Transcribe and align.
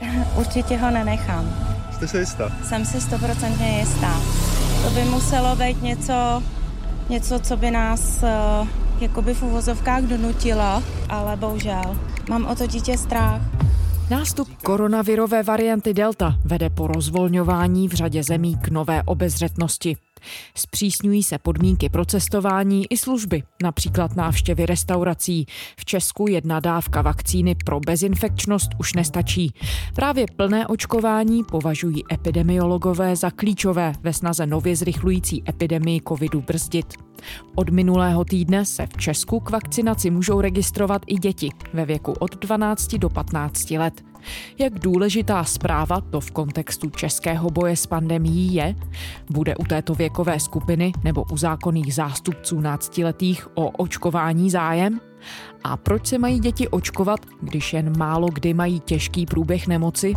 Určitě 0.36 0.76
ho 0.76 0.90
nenechám. 0.90 1.54
Jste 1.92 2.08
si 2.08 2.18
jistá? 2.18 2.52
Jsem 2.64 2.84
si 2.84 3.00
stoprocentně 3.00 3.78
jistá. 3.78 4.20
To 4.84 4.90
by 4.90 5.04
muselo 5.04 5.56
být 5.56 5.82
něco, 5.82 6.42
něco 7.08 7.38
co 7.38 7.56
by 7.56 7.70
nás 7.70 8.22
uh, 8.22 8.68
jakoby 9.00 9.34
v 9.34 9.42
uvozovkách 9.42 10.02
donutilo, 10.02 10.82
ale 11.08 11.36
bohužel 11.36 11.96
mám 12.28 12.46
o 12.46 12.54
to 12.54 12.66
dítě 12.66 12.98
strach. 12.98 13.42
Nástup 14.10 14.48
koronavirové 14.62 15.42
varianty 15.42 15.94
Delta 15.94 16.34
vede 16.44 16.70
po 16.70 16.86
rozvolňování 16.86 17.88
v 17.88 17.92
řadě 17.92 18.22
zemí 18.22 18.56
k 18.56 18.68
nové 18.68 19.02
obezřetnosti. 19.02 19.96
Zpřísňují 20.54 21.22
se 21.22 21.38
podmínky 21.38 21.88
pro 21.88 22.04
cestování 22.04 22.86
i 22.90 22.96
služby, 22.96 23.42
například 23.62 24.16
návštěvy 24.16 24.66
restaurací. 24.66 25.46
V 25.80 25.84
Česku 25.84 26.28
jedna 26.28 26.60
dávka 26.60 27.02
vakcíny 27.02 27.54
pro 27.64 27.80
bezinfekčnost 27.80 28.70
už 28.78 28.94
nestačí. 28.94 29.54
Právě 29.94 30.26
plné 30.36 30.66
očkování 30.66 31.44
považují 31.44 32.02
epidemiologové 32.12 33.16
za 33.16 33.30
klíčové 33.30 33.92
ve 34.00 34.12
snaze 34.12 34.46
nově 34.46 34.76
zrychlující 34.76 35.42
epidemii 35.48 36.00
covidu 36.08 36.40
brzdit. 36.40 36.94
Od 37.54 37.70
minulého 37.70 38.24
týdne 38.24 38.64
se 38.64 38.86
v 38.86 38.96
Česku 38.96 39.40
k 39.40 39.50
vakcinaci 39.50 40.10
můžou 40.10 40.40
registrovat 40.40 41.02
i 41.06 41.14
děti 41.14 41.50
ve 41.72 41.84
věku 41.84 42.12
od 42.12 42.36
12 42.36 42.94
do 42.94 43.08
15 43.08 43.70
let. 43.70 44.11
Jak 44.58 44.78
důležitá 44.78 45.44
zpráva 45.44 46.00
to 46.00 46.20
v 46.20 46.30
kontextu 46.30 46.90
českého 46.90 47.50
boje 47.50 47.76
s 47.76 47.86
pandemií 47.86 48.54
je? 48.54 48.74
Bude 49.30 49.56
u 49.56 49.64
této 49.64 49.94
věkové 49.94 50.40
skupiny 50.40 50.92
nebo 51.04 51.24
u 51.32 51.36
zákonných 51.36 51.94
zástupců 51.94 52.60
náctiletých 52.60 53.48
o 53.54 53.70
očkování 53.70 54.50
zájem? 54.50 55.00
A 55.64 55.76
proč 55.76 56.06
se 56.06 56.18
mají 56.18 56.40
děti 56.40 56.68
očkovat, 56.68 57.20
když 57.40 57.72
jen 57.72 57.98
málo 57.98 58.28
kdy 58.28 58.54
mají 58.54 58.80
těžký 58.80 59.26
průběh 59.26 59.68
nemoci? 59.68 60.14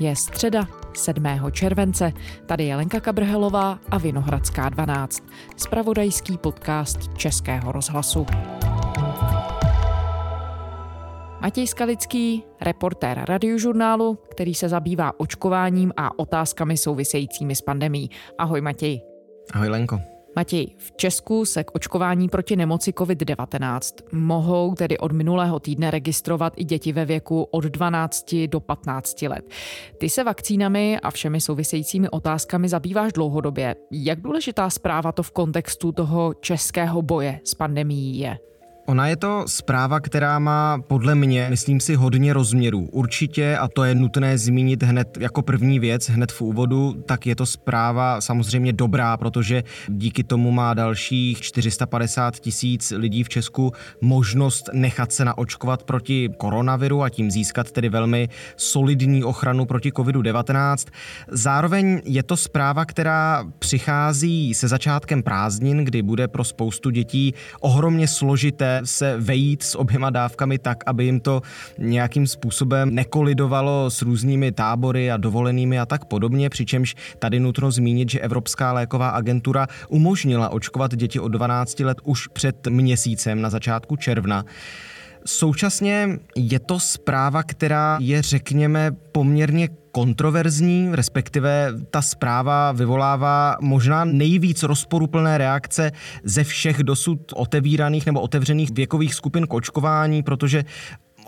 Je 0.00 0.16
středa 0.16 0.68
7. 0.94 1.24
července. 1.52 2.12
Tady 2.46 2.64
je 2.64 2.76
Lenka 2.76 3.00
Kabrhelová 3.00 3.78
a 3.90 3.98
Vinohradská 3.98 4.68
12. 4.68 5.22
Spravodajský 5.56 6.38
podcast 6.38 7.16
Českého 7.16 7.72
rozhlasu. 7.72 8.26
Matěj 11.46 11.66
Skalický, 11.66 12.42
reportér 12.60 13.24
radiožurnálu, 13.28 14.18
který 14.30 14.54
se 14.54 14.68
zabývá 14.68 15.20
očkováním 15.20 15.92
a 15.96 16.18
otázkami 16.18 16.76
souvisejícími 16.76 17.54
s 17.54 17.60
pandemí. 17.60 18.10
Ahoj 18.38 18.60
Matěj. 18.60 19.00
Ahoj 19.52 19.68
Lenko. 19.68 20.00
Matěj, 20.36 20.66
v 20.78 20.92
Česku 20.96 21.44
se 21.44 21.64
k 21.64 21.74
očkování 21.74 22.28
proti 22.28 22.56
nemoci 22.56 22.90
COVID-19 22.90 23.80
mohou 24.12 24.74
tedy 24.74 24.98
od 24.98 25.12
minulého 25.12 25.60
týdne 25.60 25.90
registrovat 25.90 26.52
i 26.56 26.64
děti 26.64 26.92
ve 26.92 27.04
věku 27.04 27.42
od 27.42 27.64
12 27.64 28.34
do 28.46 28.60
15 28.60 29.22
let. 29.22 29.44
Ty 29.98 30.08
se 30.08 30.24
vakcínami 30.24 31.00
a 31.00 31.10
všemi 31.10 31.40
souvisejícími 31.40 32.08
otázkami 32.08 32.68
zabýváš 32.68 33.12
dlouhodobě. 33.12 33.76
Jak 33.90 34.20
důležitá 34.20 34.70
zpráva 34.70 35.12
to 35.12 35.22
v 35.22 35.30
kontextu 35.30 35.92
toho 35.92 36.34
českého 36.34 37.02
boje 37.02 37.40
s 37.44 37.54
pandemií 37.54 38.18
je? 38.18 38.38
Ona 38.86 39.08
je 39.08 39.16
to 39.16 39.44
zpráva, 39.46 40.00
která 40.00 40.38
má 40.38 40.78
podle 40.86 41.14
mě, 41.14 41.46
myslím 41.50 41.80
si, 41.80 41.94
hodně 41.94 42.32
rozměrů. 42.32 42.88
Určitě, 42.92 43.56
a 43.56 43.68
to 43.68 43.84
je 43.84 43.94
nutné 43.94 44.38
zmínit 44.38 44.82
hned 44.82 45.18
jako 45.20 45.42
první 45.42 45.78
věc, 45.78 46.10
hned 46.10 46.32
v 46.32 46.40
úvodu, 46.40 47.02
tak 47.06 47.26
je 47.26 47.36
to 47.36 47.46
zpráva 47.46 48.20
samozřejmě 48.20 48.72
dobrá, 48.72 49.16
protože 49.16 49.64
díky 49.88 50.24
tomu 50.24 50.50
má 50.50 50.74
dalších 50.74 51.40
450 51.40 52.38
tisíc 52.38 52.92
lidí 52.96 53.24
v 53.24 53.28
Česku 53.28 53.72
možnost 54.00 54.70
nechat 54.72 55.12
se 55.12 55.24
naočkovat 55.24 55.82
proti 55.82 56.30
koronaviru 56.36 57.02
a 57.02 57.08
tím 57.08 57.30
získat 57.30 57.70
tedy 57.70 57.88
velmi 57.88 58.28
solidní 58.56 59.24
ochranu 59.24 59.64
proti 59.64 59.90
COVID-19. 59.90 60.90
Zároveň 61.28 62.02
je 62.04 62.22
to 62.22 62.36
zpráva, 62.36 62.84
která 62.84 63.44
přichází 63.58 64.54
se 64.54 64.68
začátkem 64.68 65.22
prázdnin, 65.22 65.84
kdy 65.84 66.02
bude 66.02 66.28
pro 66.28 66.44
spoustu 66.44 66.90
dětí 66.90 67.34
ohromně 67.60 68.08
složité 68.08 68.75
se 68.84 69.16
vejít 69.18 69.62
s 69.62 69.78
oběma 69.78 70.10
dávkami 70.10 70.58
tak, 70.58 70.84
aby 70.86 71.04
jim 71.04 71.20
to 71.20 71.42
nějakým 71.78 72.26
způsobem 72.26 72.94
nekolidovalo 72.94 73.90
s 73.90 74.02
různými 74.02 74.52
tábory 74.52 75.10
a 75.10 75.16
dovolenými 75.16 75.78
a 75.78 75.86
tak 75.86 76.04
podobně, 76.04 76.50
přičemž 76.50 76.94
tady 77.18 77.40
nutno 77.40 77.70
zmínit, 77.70 78.10
že 78.10 78.20
Evropská 78.20 78.72
léková 78.72 79.08
agentura 79.08 79.66
umožnila 79.88 80.48
očkovat 80.48 80.94
děti 80.94 81.20
od 81.20 81.28
12 81.28 81.80
let 81.80 81.98
už 82.04 82.26
před 82.26 82.66
měsícem 82.66 83.40
na 83.40 83.50
začátku 83.50 83.96
června. 83.96 84.44
Současně 85.26 86.18
je 86.36 86.58
to 86.58 86.80
zpráva, 86.80 87.42
která 87.42 87.98
je, 88.00 88.22
řekněme, 88.22 88.92
poměrně 89.12 89.68
kontroverzní, 89.92 90.88
respektive 90.92 91.72
ta 91.90 92.02
zpráva 92.02 92.72
vyvolává 92.72 93.56
možná 93.60 94.04
nejvíc 94.04 94.62
rozporuplné 94.62 95.38
reakce 95.38 95.92
ze 96.24 96.44
všech 96.44 96.82
dosud 96.82 97.32
otevíraných 97.34 98.06
nebo 98.06 98.20
otevřených 98.20 98.70
věkových 98.72 99.14
skupin 99.14 99.46
k 99.46 99.54
očkování, 99.54 100.22
protože 100.22 100.64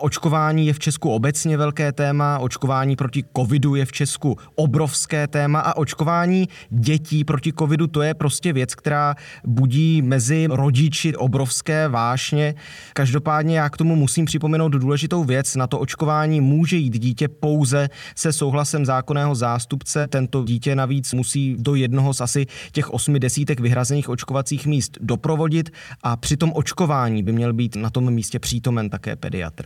Očkování 0.00 0.66
je 0.66 0.72
v 0.72 0.78
Česku 0.78 1.10
obecně 1.10 1.56
velké 1.56 1.92
téma, 1.92 2.38
očkování 2.38 2.96
proti 2.96 3.24
covidu 3.36 3.74
je 3.74 3.84
v 3.84 3.92
Česku 3.92 4.36
obrovské 4.54 5.26
téma 5.26 5.60
a 5.60 5.76
očkování 5.76 6.48
dětí 6.70 7.24
proti 7.24 7.52
covidu 7.58 7.86
to 7.86 8.02
je 8.02 8.14
prostě 8.14 8.52
věc, 8.52 8.74
která 8.74 9.14
budí 9.44 10.02
mezi 10.02 10.46
rodiči 10.50 11.16
obrovské 11.16 11.88
vášně. 11.88 12.54
Každopádně 12.92 13.58
já 13.58 13.70
k 13.70 13.76
tomu 13.76 13.96
musím 13.96 14.24
připomenout 14.24 14.68
důležitou 14.68 15.24
věc. 15.24 15.56
Na 15.56 15.66
to 15.66 15.78
očkování 15.78 16.40
může 16.40 16.76
jít 16.76 16.98
dítě 16.98 17.28
pouze 17.28 17.88
se 18.16 18.32
souhlasem 18.32 18.86
zákonného 18.86 19.34
zástupce. 19.34 20.06
Tento 20.06 20.44
dítě 20.44 20.74
navíc 20.74 21.12
musí 21.12 21.56
do 21.58 21.74
jednoho 21.74 22.14
z 22.14 22.20
asi 22.20 22.46
těch 22.72 22.90
osmi 22.90 23.20
desítek 23.20 23.60
vyhrazených 23.60 24.08
očkovacích 24.08 24.66
míst 24.66 24.98
doprovodit 25.00 25.70
a 26.02 26.16
při 26.16 26.36
tom 26.36 26.52
očkování 26.54 27.22
by 27.22 27.32
měl 27.32 27.52
být 27.52 27.76
na 27.76 27.90
tom 27.90 28.10
místě 28.10 28.38
přítomen 28.38 28.90
také 28.90 29.16
pediatr. 29.16 29.64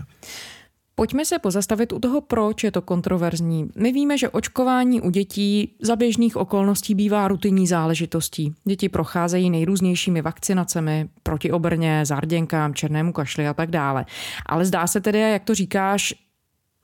Pojďme 0.95 1.25
se 1.25 1.39
pozastavit 1.39 1.93
u 1.93 1.99
toho, 1.99 2.21
proč 2.21 2.65
je 2.65 2.71
to 2.71 2.83
kontroverzní. 2.83 3.69
My 3.77 3.93
víme, 3.93 4.19
že 4.19 4.29
očkování 4.29 5.01
u 5.01 5.11
dětí 5.11 5.77
za 5.81 5.97
běžných 5.97 6.37
okolností 6.37 6.95
bývá 6.95 7.29
rutinní 7.29 7.67
záležitostí. 7.67 8.55
Děti 8.65 8.89
procházejí 8.89 9.51
nejrůznějšími 9.51 10.23
vakcinacemi 10.23 11.09
proti 11.23 11.53
obrně, 11.53 12.07
zárděnkám, 12.07 12.75
černému 12.75 13.13
kašli 13.13 13.49
a 13.49 13.55
tak 13.55 13.71
dále. 13.71 14.05
Ale 14.47 14.65
zdá 14.65 14.87
se 14.87 15.01
tedy, 15.01 15.19
jak 15.19 15.45
to 15.45 15.55
říkáš, 15.55 16.15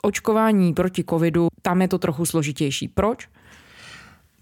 očkování 0.02 0.74
proti 0.74 1.04
covidu, 1.10 1.48
tam 1.62 1.82
je 1.82 1.88
to 1.88 1.98
trochu 1.98 2.26
složitější. 2.26 2.88
Proč? 2.88 3.28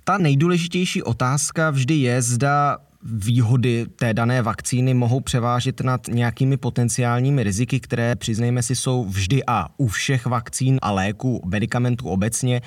Ta 0.05 0.19
nejdůležitější 0.19 1.03
otázka 1.03 1.71
vždy 1.71 1.95
je, 1.95 2.23
zda 2.23 2.79
výhody 3.13 3.87
té 3.97 4.15
dané 4.15 4.43
vakcíny 4.43 4.95
mohou 4.95 5.21
převážit 5.21 5.81
nad 5.81 6.09
nějakými 6.09 6.57
potenciálními 6.57 7.43
riziky, 7.43 7.81
které, 7.81 8.17
přiznejme 8.17 8.63
si, 8.63 8.77
jsou 8.77 9.05
vždy 9.05 9.43
a 9.47 9.67
u 9.77 9.87
všech 9.87 10.27
vakcín 10.27 10.79
a 10.83 10.91
léků, 10.93 11.43
medicamentů 11.45 12.09
obecně. 12.09 12.61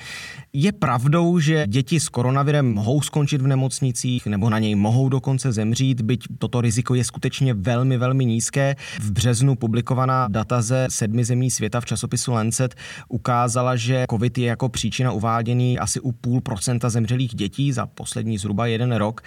Je 0.52 0.72
pravdou, 0.72 1.38
že 1.38 1.66
děti 1.66 2.00
s 2.00 2.08
koronavirem 2.08 2.72
mohou 2.72 3.02
skončit 3.02 3.42
v 3.42 3.46
nemocnicích 3.46 4.26
nebo 4.26 4.50
na 4.50 4.58
něj 4.58 4.74
mohou 4.74 5.08
dokonce 5.08 5.52
zemřít, 5.52 6.00
byť 6.00 6.24
toto 6.38 6.60
riziko 6.60 6.94
je 6.94 7.04
skutečně 7.04 7.54
velmi, 7.54 7.98
velmi 7.98 8.24
nízké. 8.24 8.76
V 9.00 9.12
březnu 9.12 9.56
publikovaná 9.56 10.28
data 10.28 10.62
ze 10.62 10.86
sedmi 10.90 11.24
zemí 11.24 11.50
světa 11.50 11.80
v 11.80 11.84
časopisu 11.84 12.32
Lancet 12.32 12.74
ukázala, 13.08 13.76
že 13.76 14.04
COVID 14.10 14.38
je 14.38 14.46
jako 14.46 14.68
příčina 14.68 15.12
uváděný 15.12 15.78
asi 15.78 16.00
u 16.00 16.12
půl 16.12 16.40
procenta 16.40 16.90
zemřelých 16.90 17.34
dětí 17.34 17.72
za 17.72 17.86
poslední 17.86 18.38
zhruba 18.38 18.66
jeden 18.66 18.92
rok. 18.92 19.20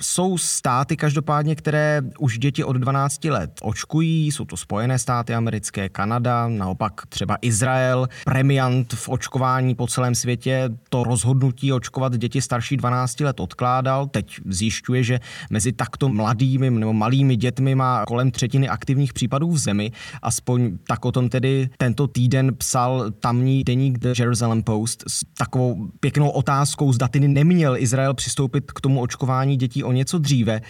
Jsou 0.00 0.38
státy 0.38 0.96
každopádně, 0.96 1.54
které 1.54 2.02
už 2.18 2.38
děti 2.38 2.64
od 2.64 2.72
12 2.72 3.24
let 3.24 3.50
očkují, 3.62 4.32
jsou 4.32 4.44
to 4.44 4.56
Spojené 4.56 4.98
státy 4.98 5.34
americké, 5.34 5.88
Kanada, 5.88 6.48
naopak 6.48 7.06
třeba 7.08 7.36
Izrael, 7.42 8.08
premiant 8.24 8.92
v 8.92 9.08
očkování 9.08 9.74
po 9.74 9.86
celém 9.86 10.14
světě 10.14 10.70
to 10.88 11.04
rozhodnutí 11.04 11.72
očkovat 11.72 12.16
děti 12.16 12.42
starší 12.42 12.76
12 12.76 13.20
let 13.20 13.40
odkládal. 13.40 14.06
Teď 14.06 14.40
zjišťuje, 14.44 15.02
že 15.02 15.20
mezi 15.50 15.72
takto 15.72 16.08
mladými 16.08 16.70
nebo 16.70 16.92
malými 16.92 17.36
dětmi 17.36 17.74
má 17.74 18.04
kolem 18.06 18.30
třetiny 18.30 18.68
aktivních 18.68 19.12
případů 19.12 19.50
v 19.50 19.58
zemi. 19.58 19.92
Aspoň 20.22 20.78
tak 20.88 21.04
o 21.04 21.12
tom 21.12 21.28
tedy 21.28 21.68
tento 21.78 22.06
týden 22.06 22.54
psal 22.54 23.10
tamní 23.10 23.64
deník 23.64 23.98
The 23.98 24.12
Jerusalem 24.18 24.62
Post 24.62 25.04
s 25.08 25.20
takovou 25.38 25.88
pěknou 26.00 26.28
otázkou, 26.28 26.92
zda 26.92 27.08
tedy 27.08 27.28
neměl 27.28 27.76
Izrael 27.76 28.14
přistoupit 28.14 28.72
k 28.72 28.80
tomu 28.80 29.00
očkování 29.00 29.56
dětí 29.56 29.84
o 29.86 29.92
něco 29.92 30.18
dříve. 30.18 30.60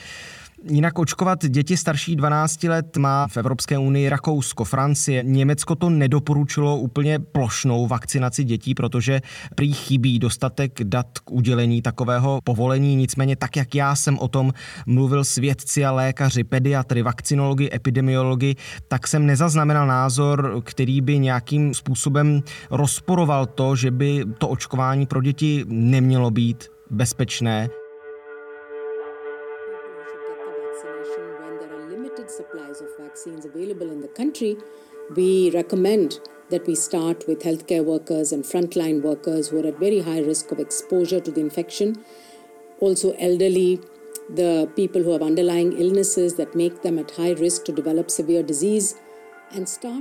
Jinak 0.70 0.98
očkovat 0.98 1.46
děti 1.46 1.76
starší 1.76 2.16
12 2.16 2.64
let 2.64 2.96
má 2.96 3.28
v 3.28 3.36
Evropské 3.36 3.78
unii 3.78 4.08
Rakousko, 4.08 4.64
Francie. 4.64 5.22
Německo 5.22 5.74
to 5.74 5.90
nedoporučilo 5.90 6.76
úplně 6.76 7.18
plošnou 7.18 7.86
vakcinaci 7.86 8.44
dětí, 8.44 8.74
protože 8.74 9.20
prý 9.54 9.72
chybí 9.72 10.18
dostatek 10.18 10.84
dat 10.84 11.18
k 11.18 11.30
udělení 11.30 11.82
takového 11.82 12.40
povolení. 12.44 12.96
Nicméně 12.96 13.36
tak, 13.36 13.56
jak 13.56 13.74
já 13.74 13.94
jsem 13.94 14.18
o 14.18 14.28
tom 14.28 14.52
mluvil 14.86 15.24
s 15.24 15.36
vědci 15.36 15.84
a 15.84 15.92
lékaři, 15.92 16.44
pediatry, 16.44 17.02
vakcinologi, 17.02 17.70
epidemiologi, 17.74 18.56
tak 18.88 19.06
jsem 19.06 19.26
nezaznamenal 19.26 19.86
názor, 19.86 20.62
který 20.64 21.00
by 21.00 21.18
nějakým 21.18 21.74
způsobem 21.74 22.42
rozporoval 22.70 23.46
to, 23.46 23.76
že 23.76 23.90
by 23.90 24.24
to 24.38 24.48
očkování 24.48 25.06
pro 25.06 25.22
děti 25.22 25.64
nemělo 25.68 26.30
být 26.30 26.64
bezpečné. 26.90 27.68
Vaccines 32.98 33.44
available 33.44 33.90
in 33.90 34.00
the 34.00 34.08
country, 34.08 34.56
we 35.14 35.50
recommend 35.52 36.20
that 36.50 36.66
we 36.66 36.74
start 36.74 37.26
with 37.26 37.42
healthcare 37.42 37.84
workers 37.84 38.32
and 38.32 38.44
frontline 38.44 39.02
workers 39.02 39.48
who 39.48 39.62
are 39.62 39.68
at 39.68 39.78
very 39.78 40.00
high 40.00 40.20
risk 40.20 40.52
of 40.52 40.58
exposure 40.58 41.20
to 41.20 41.30
the 41.30 41.40
infection, 41.40 42.04
also 42.80 43.12
elderly, 43.12 43.80
the 44.28 44.70
people 44.76 45.02
who 45.02 45.12
have 45.12 45.22
underlying 45.22 45.72
illnesses 45.78 46.34
that 46.34 46.54
make 46.54 46.82
them 46.82 46.98
at 46.98 47.10
high 47.12 47.32
risk 47.32 47.64
to 47.64 47.72
develop 47.72 48.10
severe 48.10 48.42
disease. 48.42 48.96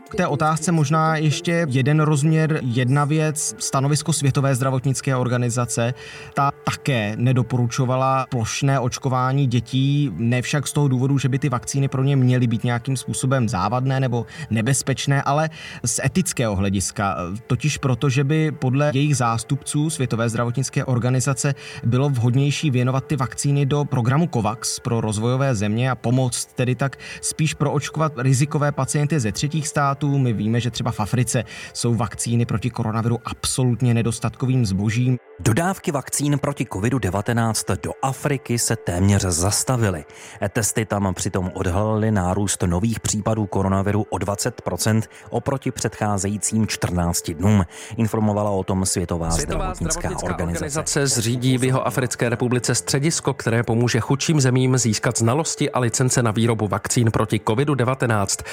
K 0.09 0.15
té 0.15 0.27
otázce 0.27 0.71
možná 0.71 1.17
ještě 1.17 1.65
jeden 1.69 1.99
rozměr, 1.99 2.59
jedna 2.63 3.05
věc. 3.05 3.55
Stanovisko 3.57 4.13
Světové 4.13 4.55
zdravotnické 4.55 5.15
organizace, 5.15 5.93
ta 6.33 6.51
také 6.65 7.13
nedoporučovala 7.15 8.25
plošné 8.29 8.79
očkování 8.79 9.47
dětí, 9.47 10.11
ne 10.17 10.41
však 10.41 10.67
z 10.67 10.73
toho 10.73 10.87
důvodu, 10.87 11.17
že 11.17 11.29
by 11.29 11.39
ty 11.39 11.49
vakcíny 11.49 11.87
pro 11.87 12.03
ně 12.03 12.15
měly 12.15 12.47
být 12.47 12.63
nějakým 12.63 12.97
způsobem 12.97 13.49
závadné 13.49 13.99
nebo 13.99 14.25
nebezpečné, 14.49 15.21
ale 15.21 15.49
z 15.85 15.99
etického 16.05 16.55
hlediska. 16.55 17.17
Totiž 17.47 17.77
proto, 17.77 18.09
že 18.09 18.23
by 18.23 18.51
podle 18.51 18.91
jejich 18.93 19.17
zástupců 19.17 19.89
Světové 19.89 20.29
zdravotnické 20.29 20.85
organizace 20.85 21.55
bylo 21.83 22.09
vhodnější 22.09 22.71
věnovat 22.71 23.07
ty 23.07 23.15
vakcíny 23.15 23.65
do 23.65 23.85
programu 23.85 24.27
COVAX 24.33 24.79
pro 24.79 25.01
rozvojové 25.01 25.55
země 25.55 25.91
a 25.91 25.95
pomoct 25.95 26.45
tedy 26.45 26.75
tak 26.75 26.97
spíš 27.21 27.53
proočkovat 27.53 28.13
rizikové 28.17 28.71
pacienty 28.71 29.19
ze 29.19 29.34
třetích 29.35 29.67
států. 29.67 30.17
My 30.17 30.33
víme, 30.33 30.59
že 30.59 30.71
třeba 30.71 30.91
v 30.91 30.99
Africe 30.99 31.43
jsou 31.73 31.93
vakcíny 31.93 32.45
proti 32.45 32.69
koronaviru 32.69 33.19
absolutně 33.25 33.93
nedostatkovým 33.93 34.65
zbožím. 34.65 35.17
Dodávky 35.39 35.91
vakcín 35.91 36.39
proti 36.39 36.63
COVID-19 36.65 37.77
do 37.83 37.91
Afriky 38.01 38.59
se 38.59 38.75
téměř 38.75 39.21
zastavily. 39.21 40.05
Testy 40.49 40.85
tam 40.85 41.13
přitom 41.13 41.51
odhalily 41.53 42.11
nárůst 42.11 42.63
nových 42.63 42.99
případů 42.99 43.45
koronaviru 43.45 44.05
o 44.09 44.17
20% 44.17 45.01
oproti 45.29 45.71
předcházejícím 45.71 46.67
14 46.67 47.31
dnům. 47.31 47.65
Informovala 47.97 48.51
o 48.51 48.63
tom 48.63 48.85
Světová, 48.85 49.31
Světová 49.31 49.57
zdravotnická, 49.59 49.99
zdravotnická 49.99 50.27
organizace. 50.27 50.65
organizace 50.65 51.07
zřídí 51.07 51.57
v 51.57 51.63
jeho 51.63 51.87
Africké 51.87 52.29
republice 52.29 52.75
středisko, 52.75 53.33
které 53.33 53.63
pomůže 53.63 53.99
chudším 53.99 54.41
zemím 54.41 54.77
získat 54.77 55.17
znalosti 55.17 55.71
a 55.71 55.79
licence 55.79 56.23
na 56.23 56.31
výrobu 56.31 56.67
vakcín 56.67 57.11
proti 57.11 57.41
COVID-19. 57.45 58.43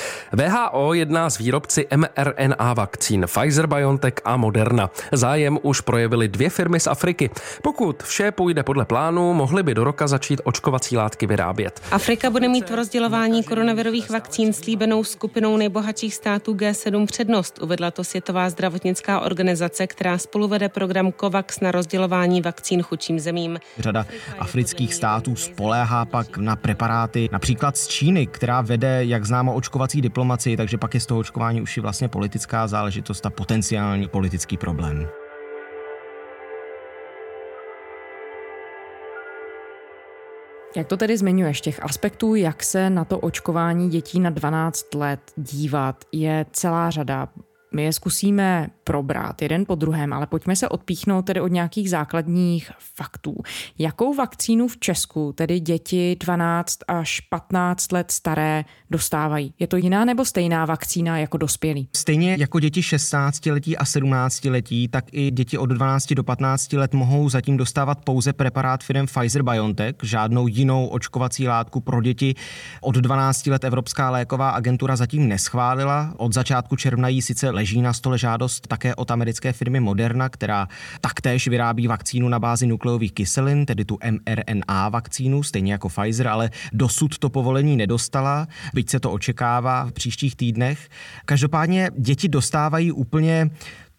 VHO 0.73 0.95
jedná 0.95 1.31
s 1.31 1.39
výrobci 1.39 1.87
mRNA 1.97 2.75
vakcín 2.75 3.27
Pfizer, 3.27 3.67
BioNTech 3.67 4.15
a 4.25 4.37
Moderna. 4.37 4.91
Zájem 5.13 5.59
už 5.63 5.81
projevili 5.81 6.29
dvě 6.29 6.51
firmy 6.51 6.81
z 6.81 6.87
Afriky. 6.87 7.31
Pokud 7.63 8.03
vše 8.03 8.31
půjde 8.31 8.63
podle 8.63 8.85
plánu, 8.85 9.35
mohli 9.35 9.63
by 9.63 9.75
do 9.75 9.85
roka 9.85 10.07
začít 10.07 10.41
očkovací 10.45 10.97
látky 10.97 11.27
vyrábět. 11.27 11.83
Afrika 11.91 12.31
bude 12.31 12.49
mít 12.49 12.71
v 12.71 12.75
rozdělování 12.75 13.45
koronavirových 13.45 14.11
vakcín 14.11 14.53
slíbenou 14.53 15.05
skupinou 15.05 15.57
nejbohatších 15.57 16.15
států 16.15 16.55
G7 16.55 17.07
přednost, 17.07 17.59
uvedla 17.63 17.91
to 17.91 18.05
Světová 18.05 18.51
zdravotnická 18.51 19.21
organizace, 19.21 19.87
která 19.87 20.19
spoluvede 20.19 20.69
program 20.69 21.13
COVAX 21.21 21.61
na 21.61 21.71
rozdělování 21.71 22.41
vakcín 22.41 22.83
chudším 22.83 23.21
zemím. 23.21 23.59
Řada 23.79 24.07
afrických 24.39 24.95
států 24.95 25.37
spoléhá 25.37 26.05
pak 26.05 26.39
na 26.39 26.57
preparáty, 26.57 27.29
například 27.33 27.77
z 27.77 27.87
Číny, 27.89 28.27
která 28.27 28.61
vede, 28.61 29.05
jak 29.05 29.25
známo, 29.25 29.55
očkovací 29.55 30.01
diplomaci, 30.01 30.57
takže 30.63 30.79
pak 30.79 30.95
je 30.95 31.01
z 31.01 31.07
toho 31.07 31.21
očkování 31.21 31.63
už 31.63 31.77
i 31.77 31.81
vlastně 31.81 32.09
politická 32.09 32.67
záležitost 32.67 33.27
a 33.27 33.31
potenciální 33.31 34.09
politický 34.09 34.57
problém. 34.57 35.09
Jak 40.77 40.87
to 40.87 40.97
tedy 40.97 41.17
zmiňuješ, 41.17 41.61
těch 41.61 41.83
aspektů, 41.83 42.35
jak 42.35 42.63
se 42.63 42.91
na 42.91 43.05
to 43.05 43.19
očkování 43.19 43.91
dětí 43.91 44.21
na 44.21 44.31
12 44.31 44.95
let 44.95 45.21
dívat, 45.37 46.05
je 46.13 46.47
celá 46.53 46.91
řada. 46.91 47.29
My 47.73 47.85
je 47.85 47.93
zkusíme 47.93 48.69
probrat 48.85 49.43
jeden 49.43 49.65
po 49.67 49.75
druhém, 49.75 50.13
ale 50.13 50.27
pojďme 50.27 50.57
se 50.57 50.69
odpíchnout 50.69 51.27
tedy 51.27 51.41
od 51.41 51.49
nějakých 51.49 51.91
základních 51.91 52.71
faktů. 52.97 53.37
Jakou 53.79 54.15
vakcínu 54.15 54.69
v 54.69 54.79
Česku 54.79 55.33
tedy 55.33 55.61
děti 55.61 56.17
12 56.21 56.79
až 56.89 57.21
15 57.21 57.93
let 57.93 58.11
staré 58.11 58.65
dostávají? 58.91 59.55
Je 59.59 59.67
to 59.67 59.77
jiná 59.77 60.05
nebo 60.05 60.25
stejná 60.25 60.65
vakcína 60.65 61.19
jako 61.19 61.37
dospělí? 61.37 61.89
Stejně 61.97 62.37
jako 62.39 62.61
děti 62.61 62.83
16 62.83 63.47
letí 63.47 63.77
a 63.77 63.85
17 63.85 64.45
letí, 64.45 64.89
tak 64.89 65.05
i 65.13 65.31
děti 65.31 65.59
od 65.59 65.67
12 65.67 66.13
do 66.13 66.25
15 66.25 66.73
let 66.73 66.95
mohou 66.95 67.29
zatím 67.29 67.57
dostávat 67.57 68.05
pouze 68.05 68.33
preparát 68.33 68.85
firm 68.85 69.07
Pfizer 69.07 69.43
BioNTech, 69.43 69.95
žádnou 70.03 70.47
jinou 70.47 70.87
očkovací 70.87 71.49
látku 71.49 71.81
pro 71.81 72.03
děti 72.03 72.35
od 72.81 72.97
12 72.97 73.47
let 73.47 73.65
Evropská 73.65 74.11
léková 74.11 74.51
agentura 74.51 74.97
zatím 74.97 75.29
neschválila. 75.29 76.15
Od 76.17 76.35
začátku 76.35 76.77
června 76.77 77.09
jí 77.09 77.23
sice 77.23 77.51
leží 77.63 77.83
na 77.83 77.93
stole 77.93 78.19
žádost 78.19 78.67
také 78.67 78.95
od 78.95 79.11
americké 79.11 79.53
firmy 79.53 79.81
Moderna, 79.81 80.29
která 80.29 80.69
taktéž 81.01 81.49
vyrábí 81.49 81.87
vakcínu 81.87 82.29
na 82.29 82.39
bázi 82.39 82.67
nukleových 82.67 83.13
kyselin, 83.13 83.67
tedy 83.67 83.85
tu 83.85 83.99
mRNA 84.11 84.89
vakcínu, 84.89 85.43
stejně 85.43 85.73
jako 85.73 85.89
Pfizer, 85.89 86.29
ale 86.29 86.51
dosud 86.73 87.19
to 87.19 87.31
povolení 87.31 87.77
nedostala, 87.77 88.47
byť 88.75 88.91
se 88.91 89.01
to 89.01 89.13
očekává 89.13 89.85
v 89.85 89.93
příštích 89.93 90.37
týdnech. 90.37 90.89
Každopádně 91.25 91.91
děti 91.99 92.29
dostávají 92.29 92.93
úplně 92.93 93.51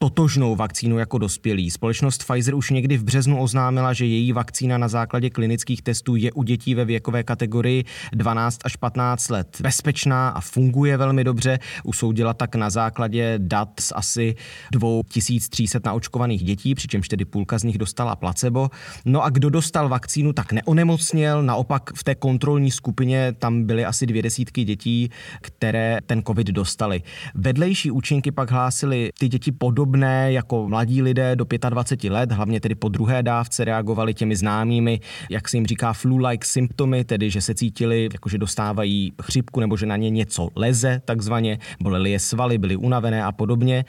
totožnou 0.04 0.56
vakcínu 0.56 0.98
jako 0.98 1.18
dospělí. 1.18 1.72
Společnost 1.72 2.24
Pfizer 2.24 2.56
už 2.56 2.70
někdy 2.70 2.98
v 2.98 3.04
březnu 3.04 3.42
oznámila, 3.42 3.94
že 3.94 4.06
její 4.06 4.34
vakcína 4.34 4.78
na 4.78 4.88
základě 4.88 5.30
klinických 5.30 5.82
testů 5.82 6.16
je 6.16 6.32
u 6.32 6.44
dětí 6.44 6.76
ve 6.76 6.86
věkové 6.86 7.24
kategorii 7.24 7.84
12 8.12 8.60
až 8.66 8.76
15 8.76 9.30
let 9.30 9.58
bezpečná 9.62 10.30
a 10.30 10.42
funguje 10.42 10.98
velmi 10.98 11.24
dobře. 11.24 11.60
Usoudila 11.84 12.34
tak 12.34 12.56
na 12.56 12.70
základě 12.70 13.36
dat 13.38 13.70
z 13.80 13.94
asi 13.96 14.36
2300 14.72 15.80
naočkovaných 15.86 16.44
dětí, 16.44 16.76
přičemž 16.76 17.08
tedy 17.08 17.26
půlka 17.26 17.60
z 17.60 17.64
nich 17.64 17.78
dostala 17.78 18.16
placebo. 18.16 18.70
No 19.06 19.24
a 19.24 19.30
kdo 19.30 19.50
dostal 19.50 19.90
vakcínu, 19.90 20.34
tak 20.34 20.52
neonemocněl, 20.52 21.44
naopak 21.44 21.94
v 21.96 22.04
té 22.04 22.16
kontrolní 22.16 22.72
skupině 22.72 23.34
tam 23.40 23.64
byly 23.64 23.86
asi 23.86 24.06
dvě 24.06 24.22
desítky 24.22 24.64
dětí, 24.64 25.10
které 25.42 26.00
ten 26.06 26.24
covid 26.24 26.48
dostali. 26.48 27.02
Vedlejší 27.36 27.92
účinky 27.92 28.32
pak 28.32 28.52
hlásili 28.52 29.10
ty 29.20 29.28
děti 29.28 29.52
podobně 29.52 29.93
podobné 29.94 30.32
jako 30.32 30.68
mladí 30.68 31.02
lidé 31.02 31.36
do 31.36 31.46
25 31.70 32.10
let, 32.10 32.32
hlavně 32.32 32.60
tedy 32.60 32.76
po 32.76 32.90
druhé 32.90 33.24
dávce 33.24 33.66
reagovali 33.66 34.14
těmi 34.14 34.36
známými, 34.36 35.00
jak 35.30 35.50
se 35.50 35.58
jim 35.58 35.66
říká 35.66 35.94
flu-like 35.94 36.46
symptomy, 36.46 37.04
tedy 37.04 37.30
že 37.30 37.42
se 37.42 37.56
cítili, 37.56 38.10
jako 38.14 38.30
že 38.30 38.38
dostávají 38.38 39.14
chřipku 39.22 39.60
nebo 39.60 39.78
že 39.78 39.86
na 39.86 39.98
ně 39.98 40.10
něco 40.10 40.50
leze, 40.56 41.02
takzvaně, 41.06 41.60
bolely 41.82 42.12
je 42.12 42.20
svaly, 42.20 42.58
byly 42.58 42.76
unavené 42.76 43.24
a 43.24 43.32
podobně. 43.32 43.86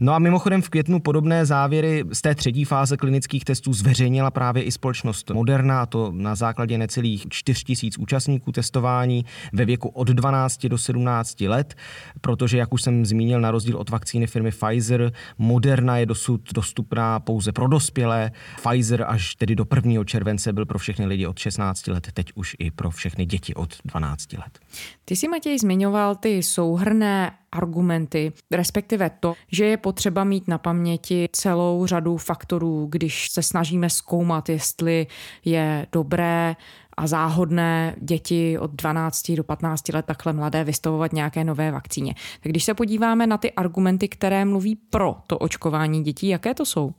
No 0.00 0.12
a 0.12 0.18
mimochodem 0.18 0.62
v 0.62 0.68
květnu 0.68 1.00
podobné 1.00 1.46
závěry 1.46 2.04
z 2.12 2.22
té 2.22 2.34
třetí 2.34 2.64
fáze 2.64 2.96
klinických 2.96 3.44
testů 3.44 3.72
zveřejnila 3.72 4.30
právě 4.30 4.62
i 4.62 4.70
společnost 4.70 5.30
Moderna, 5.30 5.86
to 5.86 6.12
na 6.12 6.34
základě 6.34 6.78
necelých 6.78 7.26
4 7.28 7.64
tisíc 7.64 7.98
účastníků 7.98 8.52
testování 8.52 9.24
ve 9.52 9.64
věku 9.64 9.88
od 9.88 10.08
12 10.08 10.66
do 10.66 10.78
17 10.78 11.40
let, 11.40 11.74
protože, 12.20 12.58
jak 12.58 12.72
už 12.72 12.82
jsem 12.82 13.06
zmínil, 13.06 13.40
na 13.40 13.50
rozdíl 13.50 13.76
od 13.76 13.90
vakcíny 13.90 14.26
firmy 14.26 14.50
Pfizer, 14.50 15.12
Moderna 15.38 15.98
je 15.98 16.06
dosud 16.06 16.52
dostupná 16.54 17.20
pouze 17.20 17.52
pro 17.52 17.68
dospělé, 17.68 18.30
Pfizer 18.62 19.04
až 19.08 19.34
tedy 19.34 19.54
do 19.54 19.64
1. 19.74 20.04
července 20.04 20.52
byl 20.52 20.66
pro 20.66 20.78
všechny 20.78 21.06
lidi 21.06 21.26
od 21.26 21.38
16 21.38 21.86
let, 21.86 22.08
teď 22.14 22.32
už 22.34 22.56
i 22.58 22.70
pro 22.70 22.90
všechny 22.90 23.26
děti 23.26 23.54
od 23.54 23.74
12 23.84 24.32
let. 24.32 24.58
Ty 25.04 25.16
si 25.16 25.28
Matěj 25.28 25.58
zmiňoval 25.58 26.16
ty 26.16 26.42
souhrné 26.42 27.32
argumenty, 27.52 28.32
respektive 28.50 29.10
to, 29.10 29.34
že 29.52 29.64
je 29.64 29.76
potřeba 29.76 30.24
mít 30.24 30.48
na 30.48 30.58
paměti 30.58 31.28
celou 31.32 31.86
řadu 31.86 32.16
faktorů, 32.16 32.86
když 32.90 33.30
se 33.30 33.42
snažíme 33.42 33.90
zkoumat, 33.90 34.48
jestli 34.48 35.06
je 35.44 35.86
dobré 35.92 36.56
a 36.96 37.06
záhodné 37.06 37.96
děti 38.00 38.58
od 38.58 38.70
12 38.70 39.32
do 39.32 39.44
15 39.44 39.88
let 39.88 40.06
takhle 40.06 40.32
mladé 40.32 40.64
vystavovat 40.64 41.12
nějaké 41.12 41.44
nové 41.44 41.70
vakcíně. 41.70 42.14
Tak 42.14 42.52
když 42.52 42.64
se 42.64 42.74
podíváme 42.74 43.26
na 43.26 43.38
ty 43.38 43.52
argumenty, 43.52 44.08
které 44.08 44.44
mluví 44.44 44.76
pro 44.76 45.16
to 45.26 45.38
očkování 45.38 46.02
dětí, 46.02 46.28
jaké 46.28 46.54
to 46.54 46.66
jsou? 46.66 46.92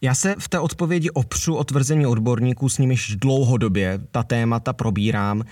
Já 0.00 0.14
se 0.14 0.34
v 0.38 0.48
té 0.48 0.58
odpovědi 0.58 1.10
opřu 1.10 1.54
o 1.54 1.64
tvrzení 1.64 2.06
odborníků, 2.06 2.68
s 2.68 2.78
nimiž 2.78 3.16
dlouhodobě 3.16 4.00
ta 4.10 4.22
témata 4.22 4.72
probírám. 4.72 5.42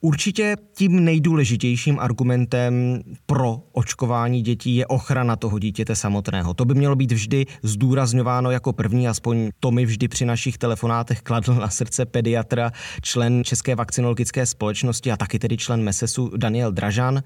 Určitě 0.00 0.56
tím 0.74 1.04
nejdůležitějším 1.04 1.98
argumentem 1.98 3.00
pro 3.26 3.62
očkování 3.72 4.42
dětí 4.42 4.76
je 4.76 4.86
ochrana 4.86 5.36
toho 5.36 5.58
dítěte 5.58 5.96
samotného. 5.96 6.54
To 6.54 6.64
by 6.64 6.74
mělo 6.74 6.96
být 6.96 7.12
vždy 7.12 7.46
zdůrazňováno 7.62 8.50
jako 8.50 8.72
první, 8.72 9.08
aspoň 9.08 9.50
to 9.60 9.70
mi 9.70 9.86
vždy 9.86 10.08
při 10.08 10.24
našich 10.24 10.58
telefonátech 10.58 11.22
kladl 11.22 11.54
na 11.54 11.68
srdce 11.68 12.06
pediatra, 12.06 12.70
člen 13.02 13.44
České 13.44 13.74
vakcinologické 13.74 14.46
společnosti 14.46 15.12
a 15.12 15.16
taky 15.16 15.38
tedy 15.38 15.56
člen 15.56 15.82
MESESu 15.82 16.30
Daniel 16.36 16.72
Dražan. 16.72 17.22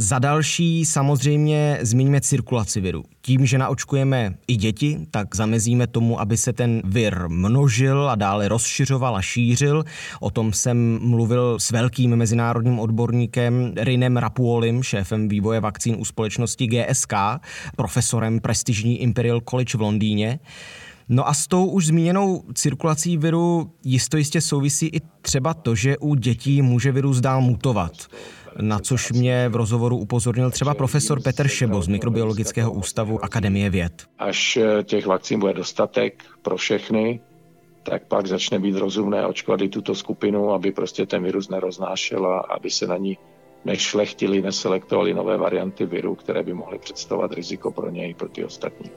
Za 0.00 0.18
další 0.18 0.84
samozřejmě 0.84 1.78
zmíníme 1.82 2.20
cirkulaci 2.20 2.80
viru. 2.80 3.04
Tím, 3.22 3.46
že 3.46 3.58
naočkujeme 3.58 4.34
i 4.46 4.56
děti, 4.56 4.98
tak 5.10 5.36
zamezíme 5.36 5.86
tomu, 5.86 6.20
aby 6.20 6.36
se 6.36 6.52
ten 6.52 6.82
vir 6.84 7.28
množil 7.28 8.10
a 8.10 8.14
dále 8.14 8.48
rozšiřoval 8.48 9.16
a 9.16 9.22
šířil. 9.22 9.84
O 10.20 10.30
tom 10.30 10.52
jsem 10.52 10.98
mluvil 11.02 11.58
s 11.58 11.70
velkým 11.70 12.16
mezinárodním 12.16 12.78
odborníkem 12.78 13.72
Rinem 13.76 14.16
Rapuolim, 14.16 14.82
šéfem 14.82 15.28
vývoje 15.28 15.60
vakcín 15.60 15.96
u 15.98 16.04
společnosti 16.04 16.66
GSK, 16.66 17.12
profesorem 17.76 18.40
prestižní 18.40 19.02
Imperial 19.02 19.40
College 19.50 19.78
v 19.78 19.80
Londýně. 19.80 20.38
No 21.08 21.28
a 21.28 21.34
s 21.34 21.46
tou 21.46 21.66
už 21.66 21.86
zmíněnou 21.86 22.44
cirkulací 22.54 23.16
viru 23.16 23.72
jisto 23.84 24.16
jistě 24.16 24.40
souvisí 24.40 24.86
i 24.86 25.00
třeba 25.22 25.54
to, 25.54 25.74
že 25.74 25.98
u 25.98 26.14
dětí 26.14 26.62
může 26.62 26.92
virus 26.92 27.20
dál 27.20 27.40
mutovat 27.40 27.92
na 28.60 28.78
což 28.78 29.12
mě 29.12 29.48
v 29.48 29.56
rozhovoru 29.56 29.96
upozornil 29.96 30.50
třeba 30.50 30.74
profesor 30.74 31.22
Petr 31.22 31.48
Šebo 31.48 31.82
z 31.82 31.88
Mikrobiologického 31.88 32.72
ústavu 32.72 33.24
Akademie 33.24 33.70
věd. 33.70 33.92
Až 34.18 34.56
eh, 34.56 34.82
těch 34.82 35.06
vakcín 35.06 35.40
bude 35.40 35.52
dostatek 35.52 36.22
pro 36.42 36.56
všechny, 36.56 37.20
tak 37.82 38.06
pak 38.06 38.26
začne 38.26 38.58
být 38.58 38.76
rozumné 38.76 39.26
očkovat 39.26 39.60
i 39.60 39.68
tuto 39.68 39.94
skupinu, 39.94 40.52
aby 40.52 40.72
prostě 40.72 41.06
ten 41.06 41.22
virus 41.22 41.48
neroznášel 41.48 42.26
a 42.26 42.38
aby 42.40 42.70
se 42.70 42.86
na 42.86 42.96
ní 42.96 43.18
nešlechtili, 43.64 44.42
neselektovali 44.42 45.14
nové 45.14 45.36
varianty 45.36 45.86
viru, 45.86 46.14
které 46.14 46.42
by 46.42 46.54
mohly 46.54 46.78
představovat 46.78 47.32
riziko 47.32 47.70
pro 47.70 47.90
něj, 47.90 48.14
pro 48.14 48.28
ty 48.28 48.44
ostatní. 48.44 48.90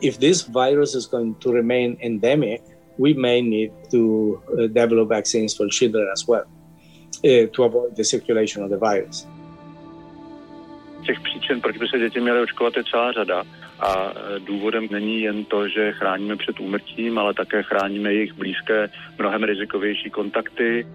If 0.00 0.18
this 0.18 0.48
virus 0.48 0.94
is 0.94 1.10
going 1.10 1.38
to 1.38 1.52
remain 1.52 1.96
endemic, 2.00 2.62
we 2.98 3.14
may 3.14 3.42
need 3.42 3.72
to 3.90 3.98
uh, 3.98 4.66
develop 4.68 5.08
vaccines 5.08 5.56
for 5.56 5.68
children 5.78 6.08
as 6.12 6.26
well. 6.28 6.61
Eh, 7.24 7.46
to 7.46 7.64
avoid 7.64 7.96
the 7.96 8.04
circulation 8.04 8.64
of 8.64 8.70
the 8.70 8.76
virus. 8.76 9.28
Těch 11.06 11.20
příčin, 11.20 11.60
proč 11.60 11.76
by 11.76 11.88
se 11.88 11.98
děti 11.98 12.20
měly 12.20 12.40
očkovat, 12.40 12.76
je 12.76 12.84
celá 12.84 13.12
řada. 13.12 13.44
A 13.80 14.12
eh, 14.16 14.40
důvodem 14.40 14.88
není 14.90 15.20
jen 15.20 15.44
to, 15.44 15.68
že 15.68 15.92
chráníme 15.92 16.36
před 16.36 16.60
úmrtím, 16.60 17.18
ale 17.18 17.34
také 17.34 17.62
chráníme 17.62 18.12
jejich 18.12 18.32
blízké, 18.32 18.90
mnohem 19.18 19.44
rizikovější 19.44 20.10
kontakty 20.10 20.86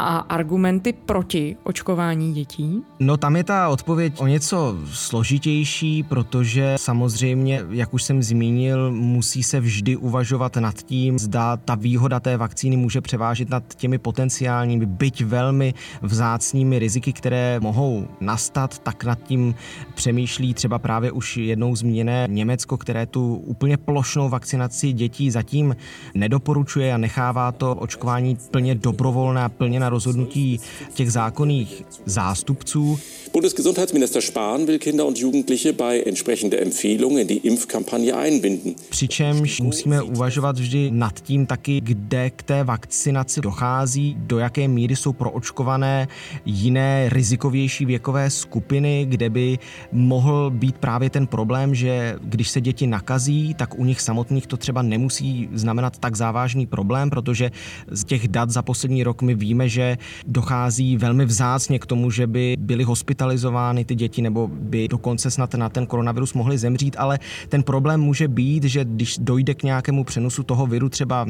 a 0.00 0.18
argumenty 0.18 0.92
proti 0.92 1.56
očkování 1.64 2.32
dětí? 2.34 2.82
No 3.00 3.16
tam 3.16 3.36
je 3.36 3.44
ta 3.44 3.68
odpověď 3.68 4.14
o 4.18 4.26
něco 4.26 4.76
složitější, 4.92 6.02
protože 6.02 6.76
samozřejmě, 6.78 7.62
jak 7.70 7.94
už 7.94 8.02
jsem 8.02 8.22
zmínil, 8.22 8.92
musí 8.92 9.42
se 9.42 9.60
vždy 9.60 9.96
uvažovat 9.96 10.56
nad 10.56 10.74
tím, 10.74 11.18
zda 11.18 11.56
ta 11.56 11.74
výhoda 11.74 12.20
té 12.20 12.36
vakcíny 12.36 12.76
může 12.76 13.00
převážit 13.00 13.50
nad 13.50 13.74
těmi 13.74 13.98
potenciálními, 13.98 14.86
byť 14.86 15.24
velmi 15.24 15.74
vzácnými 16.02 16.78
riziky, 16.78 17.12
které 17.12 17.60
mohou 17.60 18.08
nastat, 18.20 18.78
tak 18.78 19.04
nad 19.04 19.22
tím 19.22 19.54
přemýšlí 19.94 20.54
třeba 20.54 20.78
právě 20.78 21.12
už 21.12 21.36
jednou 21.36 21.76
zmíněné 21.76 22.26
Německo, 22.30 22.76
které 22.76 23.06
tu 23.06 23.34
úplně 23.34 23.76
plošnou 23.76 24.28
vakcinaci 24.28 24.92
dětí 24.92 25.30
zatím 25.30 25.76
nedoporučuje 26.14 26.94
a 26.94 26.96
nechává 26.96 27.52
to 27.52 27.74
očkování 27.74 28.36
plně 28.50 28.74
dobrovolné 28.74 29.44
a 29.44 29.48
plně 29.48 29.80
na 29.80 29.89
rozhodnutí 29.90 30.60
těch 30.94 31.12
zákonných 31.12 31.82
zástupců. 32.04 32.98
Bundesgesundheitsminister 33.32 34.22
Spahn 34.22 34.64
will 34.66 34.78
Kinder 34.78 35.06
und 35.06 35.18
Jugendliche 35.18 35.72
bei 35.72 36.02
entsprechender 36.06 36.62
Empfehlung 36.62 37.18
in 37.18 37.26
die 37.26 37.40
Impfkampagne 37.42 38.12
einbinden. 38.12 38.74
Přičemž 38.90 39.60
musíme 39.60 40.02
uvažovat 40.02 40.58
vždy 40.58 40.90
nad 40.90 41.20
tím 41.20 41.46
taky, 41.46 41.80
kde 41.80 42.30
k 42.30 42.42
té 42.42 42.64
vakcinaci 42.64 43.40
dochází, 43.40 44.16
do 44.18 44.38
jaké 44.38 44.68
míry 44.68 44.96
jsou 44.96 45.12
proočkované 45.12 46.08
jiné 46.44 47.08
rizikovější 47.08 47.84
věkové 47.84 48.30
skupiny, 48.30 49.06
kde 49.08 49.30
by 49.30 49.58
mohl 49.92 50.50
být 50.50 50.76
právě 50.78 51.10
ten 51.10 51.26
problém, 51.26 51.74
že 51.74 52.16
když 52.22 52.50
se 52.50 52.60
děti 52.60 52.86
nakazí, 52.86 53.54
tak 53.54 53.78
u 53.78 53.84
nich 53.84 54.00
samotných 54.00 54.46
to 54.46 54.56
třeba 54.56 54.82
nemusí 54.82 55.48
znamenat 55.52 55.98
tak 55.98 56.16
závažný 56.16 56.66
problém, 56.66 57.10
protože 57.10 57.50
z 57.90 58.04
těch 58.04 58.28
dat 58.28 58.50
za 58.50 58.62
poslední 58.62 59.02
rok 59.04 59.22
my 59.22 59.34
víme, 59.34 59.68
že 59.68 59.79
že 59.80 59.98
dochází 60.26 60.96
velmi 60.96 61.24
vzácně 61.24 61.78
k 61.78 61.86
tomu, 61.86 62.10
že 62.10 62.26
by 62.26 62.56
byly 62.60 62.84
hospitalizovány 62.84 63.84
ty 63.84 63.94
děti 63.94 64.22
nebo 64.22 64.48
by 64.48 64.88
dokonce 64.88 65.30
snad 65.30 65.54
na 65.54 65.68
ten 65.68 65.86
koronavirus 65.86 66.34
mohly 66.34 66.58
zemřít, 66.58 66.96
ale 66.98 67.18
ten 67.48 67.62
problém 67.62 68.00
může 68.00 68.28
být, 68.28 68.64
že 68.64 68.84
když 68.84 69.18
dojde 69.18 69.54
k 69.54 69.62
nějakému 69.62 70.04
přenosu 70.04 70.42
toho 70.42 70.66
viru 70.66 70.88
třeba 70.88 71.26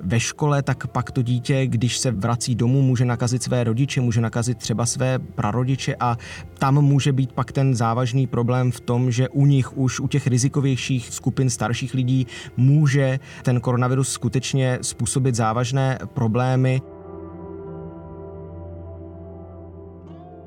ve 0.00 0.20
škole, 0.20 0.62
tak 0.62 0.86
pak 0.86 1.10
to 1.10 1.22
dítě, 1.22 1.66
když 1.66 1.98
se 1.98 2.10
vrací 2.10 2.54
domů, 2.54 2.82
může 2.82 3.04
nakazit 3.04 3.42
své 3.42 3.64
rodiče, 3.64 4.00
může 4.00 4.20
nakazit 4.20 4.58
třeba 4.58 4.86
své 4.86 5.18
prarodiče 5.18 5.96
a 6.00 6.16
tam 6.58 6.74
může 6.74 7.12
být 7.12 7.32
pak 7.32 7.52
ten 7.52 7.74
závažný 7.74 8.26
problém 8.26 8.72
v 8.72 8.80
tom, 8.80 9.10
že 9.10 9.28
u 9.28 9.46
nich 9.46 9.78
už 9.78 10.00
u 10.00 10.08
těch 10.08 10.26
rizikovějších 10.26 11.08
skupin 11.10 11.50
starších 11.50 11.94
lidí 11.94 12.26
může 12.56 13.18
ten 13.42 13.60
koronavirus 13.60 14.08
skutečně 14.12 14.78
způsobit 14.82 15.34
závažné 15.34 15.98
problémy. 16.14 16.95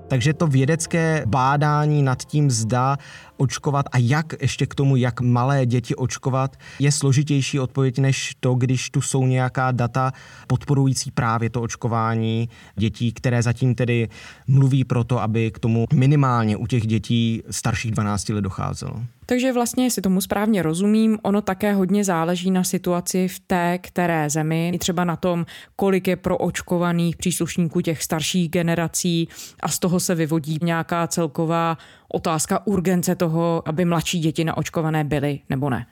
Takže 0.09 0.33
to 0.33 0.47
vědecké 0.47 1.23
bádání 1.25 2.03
nad 2.03 2.23
tím 2.23 2.51
zda 2.51 2.97
očkovat 3.39 3.85
a 3.91 3.97
jak 3.97 4.33
ještě 4.41 4.65
k 4.65 4.75
tomu, 4.75 4.95
jak 4.95 5.21
malé 5.21 5.65
děti 5.65 5.95
očkovat, 5.95 6.57
je 6.79 6.91
složitější 6.91 7.59
odpověď 7.59 7.99
než 7.99 8.35
to, 8.39 8.53
když 8.53 8.89
tu 8.89 9.01
jsou 9.01 9.25
nějaká 9.25 9.71
data 9.71 10.11
podporující 10.47 11.11
právě 11.11 11.49
to 11.49 11.61
očkování 11.61 12.49
dětí, 12.75 13.11
které 13.11 13.41
zatím 13.41 13.75
tedy 13.75 14.09
mluví 14.47 14.83
pro 14.83 15.03
to, 15.03 15.21
aby 15.21 15.51
k 15.51 15.59
tomu 15.59 15.85
minimálně 15.93 16.57
u 16.57 16.67
těch 16.67 16.87
dětí 16.87 17.43
starších 17.49 17.91
12 17.91 18.29
let 18.29 18.41
docházelo. 18.41 19.01
Takže 19.29 19.53
vlastně, 19.53 19.83
jestli 19.83 20.01
tomu 20.01 20.21
správně 20.21 20.61
rozumím, 20.61 21.19
ono 21.21 21.41
také 21.41 21.73
hodně 21.73 22.03
záleží 22.03 22.51
na 22.51 22.63
situaci 22.63 23.27
v 23.27 23.39
té 23.39 23.77
které 23.77 24.29
zemi, 24.29 24.71
i 24.75 24.79
třeba 24.79 25.03
na 25.03 25.15
tom, 25.15 25.45
kolik 25.75 26.07
je 26.07 26.15
pro 26.15 26.37
očkovaných 26.37 27.17
příslušníků 27.17 27.81
těch 27.81 28.03
starších 28.03 28.49
generací 28.49 29.27
a 29.59 29.69
z 29.69 29.79
toho 29.79 29.99
se 29.99 30.15
vyvodí 30.15 30.57
nějaká 30.61 31.07
celková 31.07 31.77
otázka 32.13 32.67
urgence 32.67 33.15
toho, 33.15 33.28
aby 33.65 33.85
mladší 33.85 34.19
děti 34.19 34.43
naočkované 34.43 35.03
byly 35.03 35.39
nebo 35.49 35.69
ne. 35.69 35.85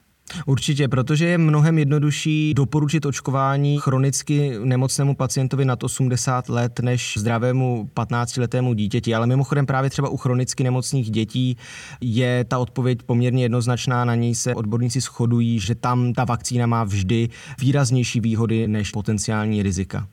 Určitě, 0.46 0.88
protože 0.88 1.26
je 1.26 1.38
mnohem 1.38 1.78
jednodušší 1.78 2.54
doporučit 2.54 3.06
očkování 3.06 3.80
chronicky 3.80 4.52
nemocnému 4.64 5.16
pacientovi 5.16 5.66
nad 5.66 5.84
80 5.84 6.50
let 6.50 6.80
než 6.80 7.14
zdravému 7.18 7.90
15-letému 7.96 8.74
dítěti. 8.74 9.16
Ale 9.16 9.28
mimochodem 9.28 9.66
právě 9.66 9.90
třeba 9.90 10.10
u 10.10 10.18
chronicky 10.18 10.64
nemocných 10.64 11.12
dětí 11.12 11.58
je 12.02 12.46
ta 12.46 12.58
odpověď 12.58 13.04
poměrně 13.04 13.44
jednoznačná. 13.44 14.06
Na 14.06 14.16
ní 14.16 14.36
se 14.36 14.56
odborníci 14.56 15.02
shodují, 15.02 15.60
že 15.60 15.76
tam 15.76 16.14
ta 16.14 16.26
vakcína 16.26 16.66
má 16.66 16.84
vždy 16.84 17.30
výraznější 17.60 18.20
výhody 18.20 18.68
než 18.68 18.92
potenciální 18.92 19.64
rizika. 19.64 20.08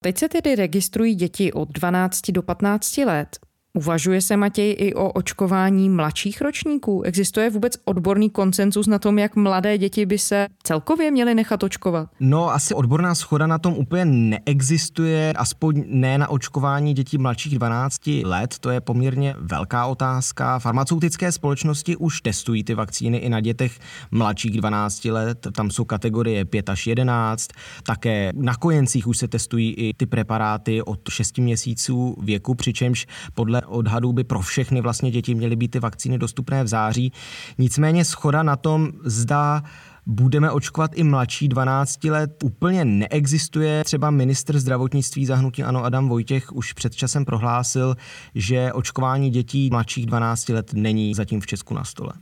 Teď 0.00 0.18
se 0.18 0.28
tedy 0.28 0.54
registrují 0.54 1.14
děti 1.14 1.52
od 1.52 1.68
12 1.72 2.30
do 2.30 2.42
15 2.42 2.96
let. 2.96 3.38
Uvažuje 3.78 4.20
se, 4.20 4.36
Matěj, 4.36 4.76
i 4.78 4.94
o 4.94 5.12
očkování 5.12 5.90
mladších 5.90 6.40
ročníků? 6.40 7.02
Existuje 7.02 7.50
vůbec 7.50 7.72
odborný 7.84 8.30
koncenzus 8.30 8.86
na 8.86 8.98
tom, 8.98 9.18
jak 9.18 9.36
mladé 9.36 9.78
děti 9.78 10.06
by 10.06 10.18
se 10.18 10.46
celkově 10.62 11.10
měly 11.10 11.34
nechat 11.34 11.62
očkovat? 11.62 12.08
No, 12.20 12.52
asi 12.52 12.74
odborná 12.74 13.14
schoda 13.14 13.46
na 13.46 13.58
tom 13.58 13.74
úplně 13.74 14.04
neexistuje, 14.04 15.32
aspoň 15.32 15.84
ne 15.86 16.18
na 16.18 16.28
očkování 16.28 16.94
dětí 16.94 17.18
mladších 17.18 17.58
12 17.58 18.06
let. 18.24 18.58
To 18.58 18.70
je 18.70 18.80
poměrně 18.80 19.34
velká 19.38 19.86
otázka. 19.86 20.58
Farmaceutické 20.58 21.32
společnosti 21.32 21.96
už 21.96 22.20
testují 22.20 22.64
ty 22.64 22.74
vakcíny 22.74 23.18
i 23.18 23.28
na 23.28 23.40
dětech 23.40 23.78
mladších 24.10 24.56
12 24.56 25.04
let. 25.04 25.46
Tam 25.52 25.70
jsou 25.70 25.84
kategorie 25.84 26.44
5 26.44 26.68
až 26.68 26.86
11. 26.86 27.48
Také 27.82 28.32
na 28.34 28.54
kojencích 28.56 29.06
už 29.06 29.18
se 29.18 29.28
testují 29.28 29.74
i 29.74 29.94
ty 29.94 30.06
preparáty 30.06 30.82
od 30.82 31.00
6 31.08 31.38
měsíců 31.38 32.16
věku, 32.22 32.54
přičemž 32.54 33.06
podle 33.34 33.61
odhadů 33.66 34.12
by 34.12 34.24
pro 34.24 34.40
všechny 34.40 34.80
vlastně 34.80 35.10
děti 35.10 35.34
měly 35.34 35.56
být 35.56 35.70
ty 35.70 35.78
vakcíny 35.78 36.18
dostupné 36.18 36.64
v 36.64 36.66
září. 36.66 37.12
Nicméně 37.58 38.04
schoda 38.04 38.42
na 38.42 38.56
tom, 38.56 38.92
zda 39.04 39.62
budeme 40.06 40.50
očkovat 40.50 40.90
i 40.94 41.02
mladší 41.02 41.48
12 41.48 42.04
let, 42.04 42.42
úplně 42.44 42.84
neexistuje. 42.84 43.84
Třeba 43.84 44.10
ministr 44.10 44.58
zdravotnictví 44.58 45.26
zahnutí 45.26 45.62
Ano 45.62 45.84
Adam 45.84 46.08
Vojtěch 46.08 46.52
už 46.52 46.72
před 46.72 46.94
časem 46.94 47.24
prohlásil, 47.24 47.96
že 48.34 48.72
očkování 48.72 49.30
dětí 49.30 49.70
mladších 49.70 50.06
12 50.06 50.48
let 50.48 50.72
není 50.74 51.14
zatím 51.14 51.40
v 51.40 51.46
Česku 51.46 51.74
na 51.74 51.84
stole. 51.84 52.12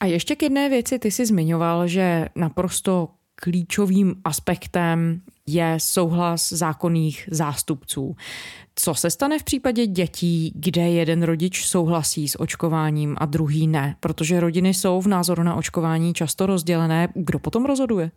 A 0.00 0.06
ještě 0.06 0.36
k 0.36 0.42
jedné 0.42 0.68
věci, 0.68 0.98
ty 0.98 1.10
jsi 1.10 1.26
zmiňoval, 1.26 1.88
že 1.88 2.26
naprosto 2.36 3.08
klíčovým 3.34 4.14
aspektem 4.24 5.20
je 5.46 5.76
souhlas 5.78 6.52
zákonných 6.52 7.28
zástupců. 7.30 8.16
Co 8.74 8.94
se 8.94 9.10
stane 9.10 9.38
v 9.38 9.44
případě 9.44 9.86
dětí, 9.86 10.52
kde 10.54 10.82
jeden 10.82 11.22
rodič 11.22 11.66
souhlasí 11.66 12.28
s 12.28 12.40
očkováním 12.40 13.16
a 13.18 13.26
druhý 13.26 13.66
ne? 13.66 13.96
Protože 14.00 14.40
rodiny 14.40 14.74
jsou 14.74 15.00
v 15.00 15.06
názoru 15.06 15.42
na 15.42 15.54
očkování 15.54 16.14
často 16.14 16.46
rozdělené. 16.46 17.08
Kdo 17.14 17.38
potom 17.38 17.64
rozhoduje? 17.64 18.10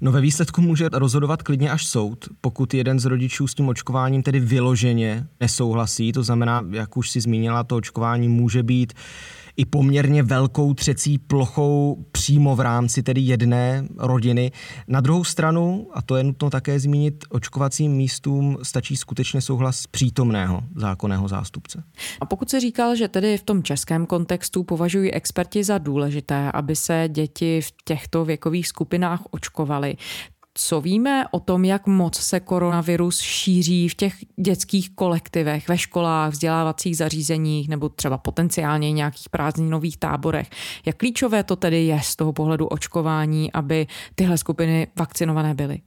No 0.00 0.12
ve 0.12 0.20
výsledku 0.20 0.60
může 0.60 0.88
rozhodovat 0.92 1.42
klidně 1.42 1.70
až 1.70 1.86
soud, 1.86 2.28
pokud 2.40 2.74
jeden 2.74 2.98
z 2.98 3.04
rodičů 3.04 3.46
s 3.46 3.54
tím 3.54 3.68
očkováním 3.68 4.22
tedy 4.22 4.40
vyloženě 4.40 5.26
nesouhlasí. 5.40 6.12
To 6.12 6.22
znamená, 6.22 6.64
jak 6.70 6.96
už 6.96 7.10
si 7.10 7.20
zmínila, 7.20 7.64
to 7.64 7.76
očkování 7.76 8.28
může 8.28 8.62
být 8.62 8.92
i 9.56 9.64
poměrně 9.64 10.22
velkou 10.22 10.74
třecí 10.74 11.18
plochou 11.18 12.04
přímo 12.12 12.56
v 12.56 12.60
rámci 12.60 13.02
tedy 13.02 13.20
jedné 13.20 13.84
rodiny. 13.98 14.52
Na 14.88 15.00
druhou 15.00 15.24
stranu, 15.24 15.88
a 15.94 16.02
to 16.02 16.16
je 16.16 16.24
nutno 16.24 16.50
také 16.50 16.80
zmínit, 16.80 17.24
očkovacím 17.28 17.92
místům 17.92 18.58
stačí 18.62 18.96
skutečně 18.96 19.40
souhlas 19.40 19.86
přítomného 19.86 20.62
zákonného 20.76 21.28
zástupce. 21.28 21.84
A 22.20 22.26
pokud 22.26 22.50
se 22.50 22.60
říkal, 22.60 22.96
že 22.96 23.08
tedy 23.08 23.38
v 23.38 23.42
tom 23.42 23.62
českém 23.62 24.06
kontextu 24.06 24.64
považují 24.64 25.12
experti 25.12 25.64
za 25.64 25.78
důležité, 25.78 26.52
aby 26.52 26.76
se 26.76 27.08
děti 27.08 27.60
v 27.60 27.72
těchto 27.84 28.24
věkových 28.24 28.68
skupinách 28.68 29.20
očkovaly, 29.30 29.96
co 30.54 30.80
víme 30.80 31.24
o 31.30 31.40
tom, 31.40 31.64
jak 31.64 31.86
moc 31.86 32.16
se 32.16 32.40
koronavirus 32.40 33.20
šíří 33.20 33.88
v 33.88 33.94
těch 33.94 34.14
dětských 34.36 34.90
kolektivech, 34.90 35.68
ve 35.68 35.78
školách, 35.78 36.32
vzdělávacích 36.32 36.96
zařízeních 36.96 37.68
nebo 37.68 37.88
třeba 37.88 38.18
potenciálně 38.18 38.92
nějakých 38.92 39.28
prázdninových 39.28 39.96
táborech? 39.96 40.50
Jak 40.86 40.96
klíčové 40.96 41.44
to 41.44 41.56
tedy 41.56 41.84
je 41.84 42.00
z 42.02 42.16
toho 42.16 42.32
pohledu 42.32 42.66
očkování, 42.66 43.52
aby 43.52 43.86
tyhle 44.14 44.38
skupiny 44.38 44.86
vakcinované 44.96 45.54
byly? 45.54 45.80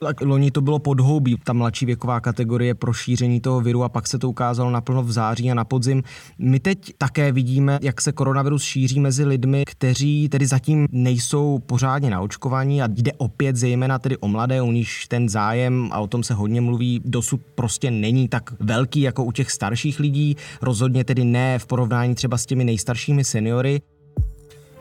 Tak 0.00 0.20
loni 0.20 0.50
to 0.50 0.60
bylo 0.60 0.78
podhoubí, 0.78 1.36
ta 1.44 1.52
mladší 1.52 1.86
věková 1.86 2.20
kategorie 2.20 2.74
pro 2.74 2.92
šíření 2.92 3.40
toho 3.40 3.60
viru 3.60 3.84
a 3.84 3.88
pak 3.88 4.06
se 4.06 4.18
to 4.18 4.28
ukázalo 4.28 4.70
naplno 4.70 5.02
v 5.02 5.12
září 5.12 5.50
a 5.50 5.54
na 5.54 5.64
podzim. 5.64 6.02
My 6.38 6.60
teď 6.60 6.92
také 6.98 7.32
vidíme, 7.32 7.78
jak 7.82 8.00
se 8.00 8.12
koronavirus 8.12 8.62
šíří 8.62 9.00
mezi 9.00 9.24
lidmi, 9.24 9.64
kteří 9.66 10.28
tedy 10.28 10.46
zatím 10.46 10.88
nejsou 10.90 11.58
pořádně 11.58 12.10
naočkovaní 12.10 12.82
a 12.82 12.86
jde 12.86 13.12
opět 13.12 13.56
zejména 13.56 13.98
tedy 13.98 14.16
o 14.16 14.28
mladé, 14.28 14.62
u 14.62 14.72
níž 14.72 15.06
ten 15.08 15.28
zájem, 15.28 15.88
a 15.92 16.00
o 16.00 16.06
tom 16.06 16.22
se 16.22 16.34
hodně 16.34 16.60
mluví, 16.60 17.00
dosud 17.04 17.40
prostě 17.54 17.90
není 17.90 18.28
tak 18.28 18.52
velký 18.60 19.00
jako 19.00 19.24
u 19.24 19.32
těch 19.32 19.50
starších 19.50 20.00
lidí, 20.00 20.36
rozhodně 20.62 21.04
tedy 21.04 21.24
ne 21.24 21.58
v 21.58 21.66
porovnání 21.66 22.14
třeba 22.14 22.38
s 22.38 22.46
těmi 22.46 22.64
nejstaršími 22.64 23.24
seniory. 23.24 23.80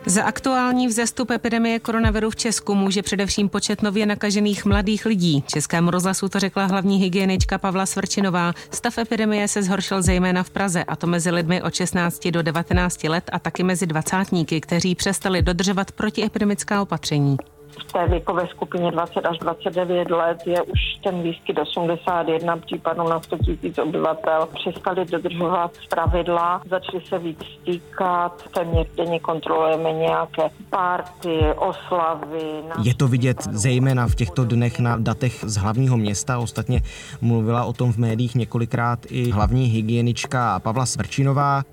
Za 0.08 0.24
aktuální 0.24 0.88
vzestup 0.88 1.32
epidemie 1.32 1.80
koronaviru 1.80 2.30
v 2.30 2.36
Česku 2.36 2.76
může 2.76 3.02
především 3.02 3.50
počet 3.50 3.82
nově 3.82 4.06
nakažených 4.06 4.66
mladých 4.66 5.06
lidí. 5.06 5.44
Českému 5.48 5.92
rozhlasu 5.92 6.30
to 6.30 6.40
řekla 6.40 6.66
hlavní 6.66 6.98
hygienička 6.98 7.58
Pavla 7.58 7.86
Svrčinová. 7.86 8.54
Stav 8.72 8.98
epidemie 8.98 9.48
se 9.48 9.64
zhoršil 9.64 10.02
zejména 10.02 10.44
v 10.44 10.50
Praze, 10.50 10.84
a 10.84 10.96
to 10.96 11.08
mezi 11.08 11.32
lidmi 11.32 11.62
od 11.62 11.74
16 11.74 12.28
do 12.28 12.42
19 12.42 13.04
let 13.04 13.30
a 13.32 13.40
taky 13.40 13.64
mezi 13.64 13.88
dvacátníky, 13.88 14.62
kteří 14.62 14.96
přestali 14.96 15.42
dodržovat 15.42 15.92
protiepidemická 15.92 16.82
opatření 16.82 17.38
v 17.80 17.92
té 17.92 18.08
věkové 18.08 18.48
skupině 18.48 18.92
20 18.92 19.26
až 19.26 19.38
29 19.38 20.12
let 20.12 20.38
je 20.46 20.62
už 20.62 20.80
ten 21.04 21.22
výskyt 21.22 21.60
81 21.60 22.58
případů 22.58 23.04
na 23.10 23.22
100 23.22 23.38
000 23.78 23.90
obyvatel. 23.90 24.48
Přestali 24.54 25.06
dodržovat 25.06 25.72
pravidla, 25.90 26.62
začali 26.70 27.04
se 27.10 27.20
víc 27.20 27.40
stýkat, 27.62 28.44
téměř 28.54 28.88
denně 28.98 29.20
kontrolujeme 29.20 29.92
nějaké 29.92 30.50
párty, 30.70 31.40
oslavy. 31.56 32.64
Je 32.84 32.96
to 32.96 33.08
vidět 33.08 33.44
zejména 33.52 34.08
v 34.08 34.16
těchto 34.16 34.46
dnech 34.46 34.80
na 34.80 34.98
datech 34.98 35.44
z 35.48 35.58
hlavního 35.58 35.98
města. 35.98 36.40
Ostatně 36.40 36.82
mluvila 37.22 37.66
o 37.66 37.74
tom 37.74 37.94
v 37.94 37.98
médiích 37.98 38.36
několikrát 38.36 39.00
i 39.10 39.32
hlavní 39.32 39.66
hygienička 39.66 40.60
Pavla 40.60 40.86
Svrčinová. 40.86 41.64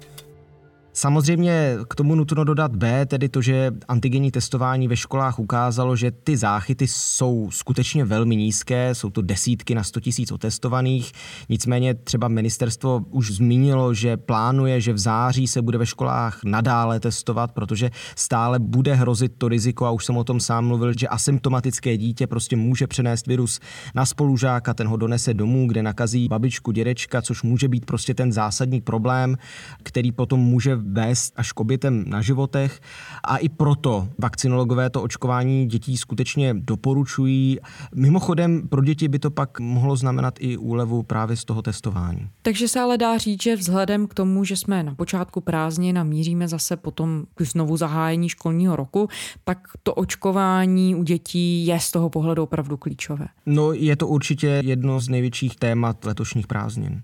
Samozřejmě 0.95 1.77
k 1.89 1.95
tomu 1.95 2.15
nutno 2.15 2.45
dodat 2.45 2.77
B, 2.77 3.07
tedy 3.07 3.29
to, 3.29 3.43
že 3.43 3.73
antigenní 3.89 4.31
testování 4.31 4.89
ve 4.89 4.97
školách 4.97 5.39
ukázalo, 5.39 5.97
že 5.97 6.11
ty 6.11 6.37
záchyty 6.37 6.87
jsou 6.89 7.49
skutečně 7.51 8.05
velmi 8.05 8.37
nízké, 8.37 8.95
jsou 8.95 9.11
to 9.11 9.23
desítky 9.23 9.75
na 9.75 9.83
100 9.83 10.01
tisíc 10.01 10.33
otestovaných. 10.33 11.13
Nicméně 11.49 11.95
třeba 11.95 12.29
ministerstvo 12.29 13.05
už 13.11 13.31
zmínilo, 13.31 13.95
že 13.95 14.17
plánuje, 14.17 14.81
že 14.81 14.93
v 14.93 14.99
září 14.99 15.47
se 15.47 15.63
bude 15.63 15.79
ve 15.79 15.87
školách 15.87 16.41
nadále 16.45 17.01
testovat, 17.01 17.53
protože 17.53 17.91
stále 18.17 18.59
bude 18.59 18.95
hrozit 18.95 19.33
to 19.38 19.49
riziko, 19.49 19.87
a 19.87 19.90
už 19.90 20.05
jsem 20.05 20.16
o 20.16 20.25
tom 20.25 20.40
sám 20.40 20.66
mluvil, 20.66 20.93
že 20.99 21.09
asymptomatické 21.09 21.97
dítě 21.97 22.27
prostě 22.27 22.57
může 22.57 22.87
přenést 22.87 23.27
virus 23.27 23.61
na 23.95 24.07
spolužáka, 24.07 24.75
ten 24.75 24.87
ho 24.87 24.97
donese 24.97 25.35
domů, 25.35 25.69
kde 25.69 25.83
nakazí 25.83 26.29
babičku, 26.29 26.73
dědečka, 26.73 27.23
což 27.23 27.43
může 27.43 27.69
být 27.69 27.87
prostě 27.87 28.14
ten 28.14 28.33
zásadní 28.33 28.81
problém, 28.81 29.37
který 29.83 30.12
potom 30.12 30.40
může 30.40 30.82
vést 30.87 31.33
až 31.37 31.53
k 31.53 31.61
obětem 31.61 32.05
na 32.07 32.21
životech 32.21 32.81
a 33.25 33.37
i 33.37 33.49
proto 33.49 34.09
vakcinologové 34.18 34.90
to 34.90 35.03
očkování 35.03 35.66
dětí 35.66 35.97
skutečně 35.97 36.55
doporučují. 36.55 37.59
Mimochodem 37.95 38.68
pro 38.68 38.85
děti 38.85 39.09
by 39.09 39.18
to 39.18 39.31
pak 39.31 39.61
mohlo 39.61 39.97
znamenat 39.97 40.35
i 40.38 40.57
úlevu 40.57 41.03
právě 41.03 41.37
z 41.37 41.45
toho 41.45 41.62
testování. 41.62 42.29
Takže 42.42 42.68
se 42.68 42.81
ale 42.81 42.99
dá 42.99 43.18
říct, 43.18 43.42
že 43.42 43.57
vzhledem 43.57 44.07
k 44.07 44.14
tomu, 44.14 44.45
že 44.45 44.57
jsme 44.57 44.83
na 44.83 44.95
počátku 44.95 45.40
prázdnin 45.40 45.99
a 45.99 46.05
míříme 46.05 46.49
zase 46.49 46.77
potom 46.77 47.25
k 47.35 47.42
znovu 47.42 47.77
zahájení 47.77 48.29
školního 48.29 48.77
roku, 48.77 49.09
tak 49.45 49.59
to 49.83 49.95
očkování 49.95 50.95
u 50.95 51.03
dětí 51.03 51.66
je 51.66 51.81
z 51.81 51.90
toho 51.90 52.11
pohledu 52.11 52.42
opravdu 52.42 52.77
klíčové. 52.77 53.27
No 53.47 53.73
je 53.73 53.97
to 53.97 54.09
určitě 54.09 54.61
jedno 54.64 55.01
z 55.01 55.09
největších 55.09 55.57
témat 55.57 56.05
letošních 56.05 56.47
prázdnin. 56.47 57.03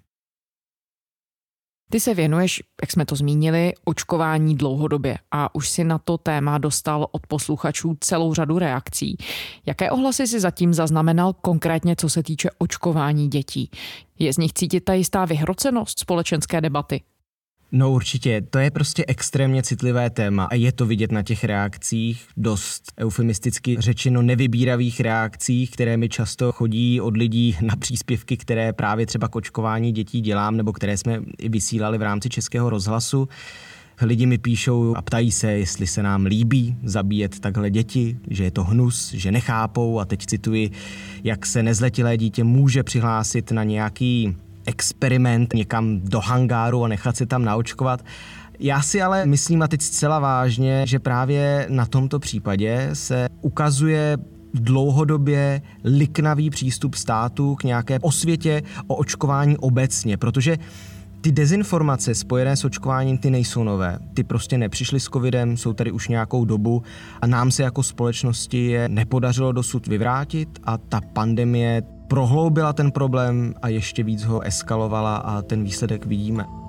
Ty 1.91 2.01
se 2.01 2.15
věnuješ, 2.15 2.63
jak 2.83 2.93
jsme 2.93 3.07
to 3.07 3.17
zmínili, 3.17 3.73
očkování 3.85 4.57
dlouhodobě 4.57 5.19
a 5.31 5.55
už 5.55 5.69
si 5.69 5.85
na 5.85 5.99
to 5.99 6.19
téma 6.19 6.59
dostal 6.59 7.07
od 7.13 7.27
posluchačů 7.27 7.97
celou 8.01 8.35
řadu 8.35 8.59
reakcí. 8.59 9.17
Jaké 9.67 9.91
ohlasy 9.91 10.27
si 10.27 10.41
zatím 10.41 10.75
zaznamenal 10.75 11.33
konkrétně, 11.33 11.97
co 11.97 12.09
se 12.09 12.23
týče 12.23 12.51
očkování 12.59 13.29
dětí? 13.29 13.71
Je 14.19 14.33
z 14.33 14.39
nich 14.39 14.53
cítit 14.53 14.81
ta 14.81 14.95
jistá 14.95 15.25
vyhrocenost 15.25 15.99
společenské 15.99 16.61
debaty? 16.61 17.01
No 17.73 17.91
určitě, 17.91 18.43
to 18.51 18.59
je 18.59 18.71
prostě 18.71 19.05
extrémně 19.09 19.63
citlivé 19.63 20.11
téma 20.11 20.45
a 20.45 20.55
je 20.55 20.73
to 20.73 20.87
vidět 20.87 21.13
na 21.13 21.23
těch 21.23 21.45
reakcích, 21.45 22.27
dost 22.37 22.93
eufemisticky 22.99 23.77
řečeno 23.79 24.23
nevybíravých 24.23 25.01
reakcích, 25.01 25.71
které 25.71 25.97
mi 25.97 26.09
často 26.09 26.53
chodí 26.53 27.01
od 27.01 27.17
lidí 27.17 27.57
na 27.61 27.77
příspěvky, 27.77 28.37
které 28.37 28.73
právě 28.73 29.07
třeba 29.07 29.29
k 29.29 29.37
očkování 29.37 29.93
dětí 29.93 30.21
dělám 30.21 30.57
nebo 30.57 30.73
které 30.73 30.97
jsme 30.97 31.21
i 31.39 31.49
vysílali 31.49 31.99
v 31.99 32.03
rámci 32.03 32.29
Českého 32.29 32.71
rozhlasu. 32.71 33.29
Lidi 34.01 34.27
mi 34.27 34.39
píšou 34.39 34.95
a 34.97 35.03
ptají 35.03 35.33
se, 35.33 35.53
jestli 35.53 35.87
se 35.87 36.03
nám 36.03 36.27
líbí 36.27 36.77
zabíjet 36.83 37.41
takhle 37.41 37.71
děti, 37.71 38.19
že 38.31 38.45
je 38.45 38.51
to 38.51 38.65
hnus, 38.65 39.13
že 39.13 39.33
nechápou 39.33 40.01
a 40.01 40.05
teď 40.05 40.27
cituji, 40.27 40.71
jak 41.25 41.47
se 41.47 41.63
nezletilé 41.63 42.17
dítě 42.17 42.45
může 42.45 42.83
přihlásit 42.83 43.53
na 43.53 43.65
nějaký 43.65 44.37
experiment 44.69 45.55
někam 45.55 46.01
do 46.01 46.21
hangáru 46.21 46.85
a 46.85 46.89
nechat 46.89 47.17
se 47.17 47.27
tam 47.27 47.45
naočkovat. 47.45 48.05
Já 48.59 48.83
si 48.83 49.03
ale 49.03 49.27
myslím, 49.27 49.63
a 49.63 49.69
teď 49.69 49.83
zcela 49.83 50.19
vážně, 50.19 50.87
že 50.87 50.99
právě 50.99 51.67
na 51.69 51.87
tomto 51.87 52.19
případě 52.19 52.91
se 52.93 53.29
ukazuje 53.41 54.19
dlouhodobě 54.55 55.63
liknavý 55.85 56.51
přístup 56.51 56.95
státu 56.95 57.55
k 57.55 57.65
nějaké 57.65 57.99
osvětě 57.99 58.63
o 58.87 58.95
očkování 58.95 59.57
obecně, 59.57 60.17
protože 60.17 60.57
ty 61.21 61.33
dezinformace 61.33 62.15
spojené 62.15 62.57
s 62.57 62.65
očkováním, 62.65 63.19
ty 63.19 63.31
nejsou 63.31 63.65
nové. 63.65 63.99
Ty 64.15 64.25
prostě 64.25 64.59
nepřišly 64.59 65.01
s 65.01 65.05
covidem, 65.05 65.57
jsou 65.57 65.73
tady 65.73 65.93
už 65.93 66.09
nějakou 66.09 66.45
dobu 66.45 66.83
a 67.23 67.27
nám 67.27 67.51
se 67.51 67.63
jako 67.63 67.83
společnosti 67.83 68.67
je 68.67 68.89
nepodařilo 68.89 69.53
dosud 69.53 69.87
vyvrátit 69.87 70.49
a 70.65 70.79
ta 70.79 71.01
pandemie 71.01 71.83
prohloubila 72.09 72.73
ten 72.73 72.91
problém 72.91 73.55
a 73.63 73.69
ještě 73.69 74.03
víc 74.03 74.25
ho 74.25 74.41
eskalovala 74.41 75.17
a 75.17 75.43
ten 75.43 75.65
výsledek 75.65 76.07
vidíme. 76.07 76.68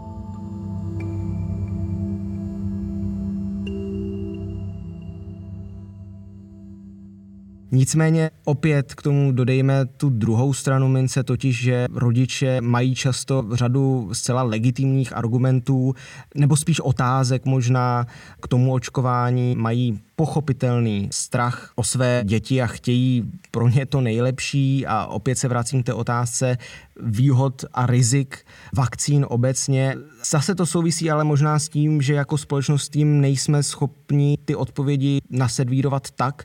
Nicméně 7.71 8.31
opět 8.45 8.93
k 8.93 9.01
tomu 9.01 9.31
dodejme 9.31 9.85
tu 9.85 10.09
druhou 10.09 10.53
stranu 10.53 10.87
mince, 10.87 11.23
totiž, 11.23 11.61
že 11.61 11.87
rodiče 11.93 12.61
mají 12.61 12.95
často 12.95 13.45
řadu 13.53 14.09
zcela 14.13 14.43
legitimních 14.43 15.17
argumentů, 15.17 15.93
nebo 16.35 16.55
spíš 16.55 16.79
otázek 16.79 17.45
možná 17.45 18.07
k 18.41 18.47
tomu 18.47 18.73
očkování, 18.73 19.55
mají 19.55 19.99
pochopitelný 20.15 21.09
strach 21.11 21.71
o 21.75 21.83
své 21.83 22.21
děti 22.25 22.61
a 22.61 22.67
chtějí 22.67 23.31
pro 23.51 23.67
ně 23.67 23.85
to 23.85 24.01
nejlepší 24.01 24.85
a 24.85 25.05
opět 25.05 25.37
se 25.37 25.47
vracím 25.47 25.83
k 25.83 25.85
té 25.85 25.93
otázce 25.93 26.57
výhod 27.01 27.65
a 27.73 27.85
rizik 27.85 28.45
vakcín 28.73 29.25
obecně. 29.29 29.95
Zase 30.29 30.55
to 30.55 30.65
souvisí 30.65 31.11
ale 31.11 31.23
možná 31.23 31.59
s 31.59 31.69
tím, 31.69 32.01
že 32.01 32.13
jako 32.13 32.37
společnost 32.37 32.89
tím 32.89 33.21
nejsme 33.21 33.63
schopni 33.63 34.37
ty 34.45 34.55
odpovědi 34.55 35.19
nasedvírovat 35.29 36.11
tak, 36.11 36.43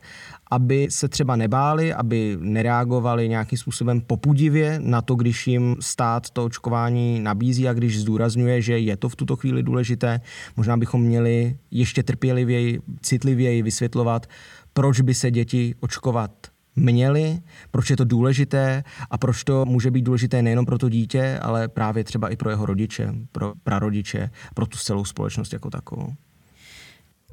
aby 0.54 0.86
se 0.90 1.08
třeba 1.08 1.36
nebáli, 1.36 1.94
aby 1.94 2.36
nereagovali 2.40 3.28
nějakým 3.28 3.58
způsobem 3.58 4.00
popudivě 4.00 4.78
na 4.82 5.02
to, 5.02 5.14
když 5.14 5.46
jim 5.46 5.76
stát 5.80 6.30
to 6.30 6.44
očkování 6.44 7.20
nabízí 7.20 7.68
a 7.68 7.72
když 7.72 8.00
zdůrazňuje, 8.00 8.62
že 8.62 8.78
je 8.78 8.96
to 8.96 9.08
v 9.08 9.16
tuto 9.16 9.36
chvíli 9.36 9.62
důležité. 9.62 10.20
Možná 10.56 10.76
bychom 10.76 11.02
měli 11.02 11.58
ještě 11.70 12.02
trpělivěji, 12.02 12.80
citlivěji 13.00 13.62
vysvětlovat, 13.62 14.26
proč 14.72 15.00
by 15.00 15.14
se 15.14 15.30
děti 15.30 15.74
očkovat 15.80 16.30
měli, 16.76 17.38
proč 17.70 17.90
je 17.90 17.96
to 17.96 18.04
důležité 18.04 18.84
a 19.10 19.18
proč 19.18 19.44
to 19.44 19.64
může 19.64 19.90
být 19.90 20.02
důležité 20.02 20.42
nejenom 20.42 20.66
pro 20.66 20.78
to 20.78 20.88
dítě, 20.88 21.38
ale 21.42 21.68
právě 21.68 22.04
třeba 22.04 22.28
i 22.28 22.36
pro 22.36 22.50
jeho 22.50 22.66
rodiče, 22.66 23.14
pro 23.32 23.52
prarodiče, 23.62 24.30
pro 24.54 24.66
tu 24.66 24.78
celou 24.78 25.04
společnost 25.04 25.52
jako 25.52 25.70
takovou. 25.70 26.14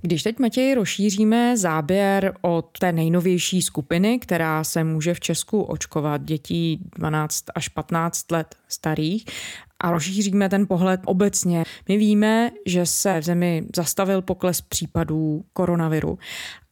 Když 0.02 0.24
teď, 0.24 0.40
Matěj, 0.40 0.74
rozšíříme 0.74 1.58
záběr 1.58 2.34
od 2.42 2.80
té 2.80 2.92
nejnovější 2.92 3.62
skupiny, 3.62 4.20
která 4.20 4.64
se 4.64 4.84
může 4.84 5.14
v 5.14 5.20
Česku 5.20 5.62
očkovat 5.62 6.24
dětí 6.24 6.80
12 6.96 7.46
až 7.56 7.68
15 7.68 8.32
let 8.32 8.56
starých, 8.68 9.26
a 9.80 9.92
rozšíříme 9.92 10.50
ten 10.50 10.68
pohled 10.68 11.02
obecně. 11.06 11.64
My 11.88 11.98
víme, 11.98 12.52
že 12.66 12.86
se 12.86 13.20
v 13.20 13.24
zemi 13.24 13.64
zastavil 13.76 14.22
pokles 14.22 14.62
případů 14.62 15.46
koronaviru 15.54 16.20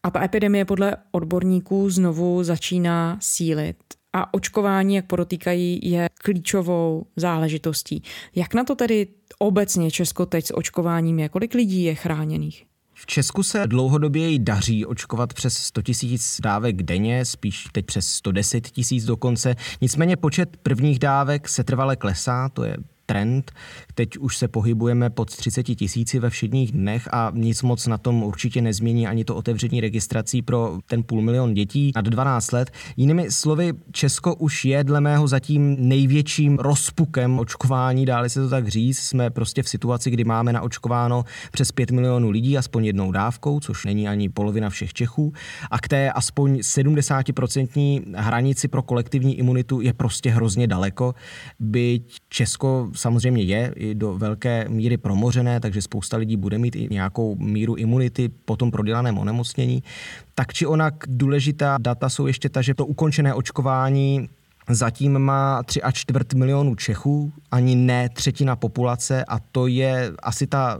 a 0.04 0.12
ta 0.12 0.24
epidemie 0.24 0.66
podle 0.66 0.98
odborníků 1.12 1.90
znovu 1.90 2.44
začíná 2.44 3.18
sílit. 3.22 3.78
A 4.14 4.34
očkování, 4.34 4.96
jak 4.96 5.06
podotýkají, 5.06 5.80
je 5.84 6.10
klíčovou 6.24 7.06
záležitostí. 7.16 8.04
Jak 8.36 8.54
na 8.54 8.64
to 8.64 8.76
tedy 8.76 9.08
obecně 9.40 9.92
Česko 9.92 10.26
teď 10.26 10.46
s 10.46 10.58
očkováním 10.58 11.20
je? 11.20 11.30
Kolik 11.30 11.54
lidí 11.54 11.84
je 11.84 11.96
chráněných? 11.96 12.69
V 13.02 13.06
Česku 13.06 13.44
se 13.44 13.68
dlouhodobě 13.68 14.40
daří 14.40 14.86
očkovat 14.86 15.34
přes 15.34 15.58
100 15.58 15.82
tisíc 15.82 16.42
dávek 16.44 16.84
denně, 16.84 17.26
spíš 17.26 17.68
teď 17.72 17.86
přes 17.86 18.08
110 18.08 18.68
tisíc 18.68 19.06
dokonce. 19.06 19.56
Nicméně 19.82 20.18
počet 20.18 20.58
prvních 20.58 21.00
dávek 21.00 21.50
se 21.50 21.64
trvale 21.64 21.96
klesá, 21.96 22.50
to 22.50 22.64
je 22.64 22.78
trend. 23.10 23.52
Teď 23.96 24.18
už 24.18 24.38
se 24.38 24.48
pohybujeme 24.48 25.10
pod 25.10 25.36
30 25.36 25.64
tisíci 25.64 26.20
ve 26.20 26.30
všedních 26.30 26.72
dnech 26.72 27.10
a 27.12 27.32
nic 27.36 27.62
moc 27.62 27.88
na 27.88 27.98
tom 27.98 28.24
určitě 28.24 28.62
nezmění 28.62 29.08
ani 29.08 29.26
to 29.26 29.36
otevření 29.36 29.82
registrací 29.82 30.42
pro 30.42 30.78
ten 30.86 31.04
půl 31.04 31.22
milion 31.22 31.54
dětí 31.54 31.92
nad 31.96 32.06
12 32.06 32.52
let. 32.52 32.72
Jinými 32.98 33.32
slovy, 33.32 33.74
Česko 33.92 34.36
už 34.36 34.66
je 34.66 34.84
dle 34.84 35.02
mého 35.02 35.28
zatím 35.28 35.76
největším 35.80 36.58
rozpukem 36.58 37.40
očkování, 37.40 38.06
dále 38.06 38.30
se 38.30 38.42
to 38.42 38.50
tak 38.50 38.68
říct. 38.68 39.00
Jsme 39.00 39.30
prostě 39.30 39.64
v 39.64 39.70
situaci, 39.70 40.12
kdy 40.12 40.24
máme 40.24 40.54
naočkováno 40.54 41.24
přes 41.52 41.72
5 41.72 41.92
milionů 41.92 42.30
lidí 42.30 42.58
aspoň 42.58 42.86
jednou 42.86 43.12
dávkou, 43.12 43.60
což 43.60 43.86
není 43.86 44.08
ani 44.08 44.30
polovina 44.30 44.70
všech 44.70 44.94
Čechů. 44.94 45.34
A 45.72 45.80
k 45.80 45.88
té 45.88 46.12
aspoň 46.12 46.56
70% 46.56 48.04
hranici 48.16 48.68
pro 48.68 48.82
kolektivní 48.82 49.40
imunitu 49.40 49.82
je 49.82 49.94
prostě 49.94 50.30
hrozně 50.30 50.68
daleko. 50.68 51.16
Byť 51.60 52.18
Česko 52.30 52.90
samozřejmě 53.00 53.44
je 53.44 53.74
i 53.76 53.96
do 53.96 54.14
velké 54.14 54.66
míry 54.70 54.98
promořené, 54.98 55.60
takže 55.60 55.82
spousta 55.82 56.18
lidí 56.18 56.38
bude 56.38 56.58
mít 56.58 56.76
i 56.76 56.88
nějakou 56.92 57.36
míru 57.36 57.76
imunity 57.76 58.30
po 58.46 58.56
tom 58.56 58.72
prodělaném 58.72 59.18
onemocnění. 59.18 59.84
Tak 60.36 60.54
či 60.54 60.66
onak 60.66 60.94
důležitá 61.08 61.78
data 61.82 62.10
jsou 62.10 62.28
ještě 62.28 62.50
ta, 62.50 62.62
že 62.62 62.74
to 62.74 62.86
ukončené 62.86 63.34
očkování 63.34 64.30
Zatím 64.72 65.20
má 65.20 65.64
3 65.64 65.82
a 65.82 65.92
čtvrt 65.92 66.34
milionů 66.34 66.76
Čechů, 66.76 67.34
ani 67.52 67.76
ne 67.76 68.10
třetina 68.10 68.56
populace 68.56 69.26
a 69.26 69.40
to 69.40 69.68
je 69.68 70.12
asi 70.24 70.48
ta, 70.48 70.80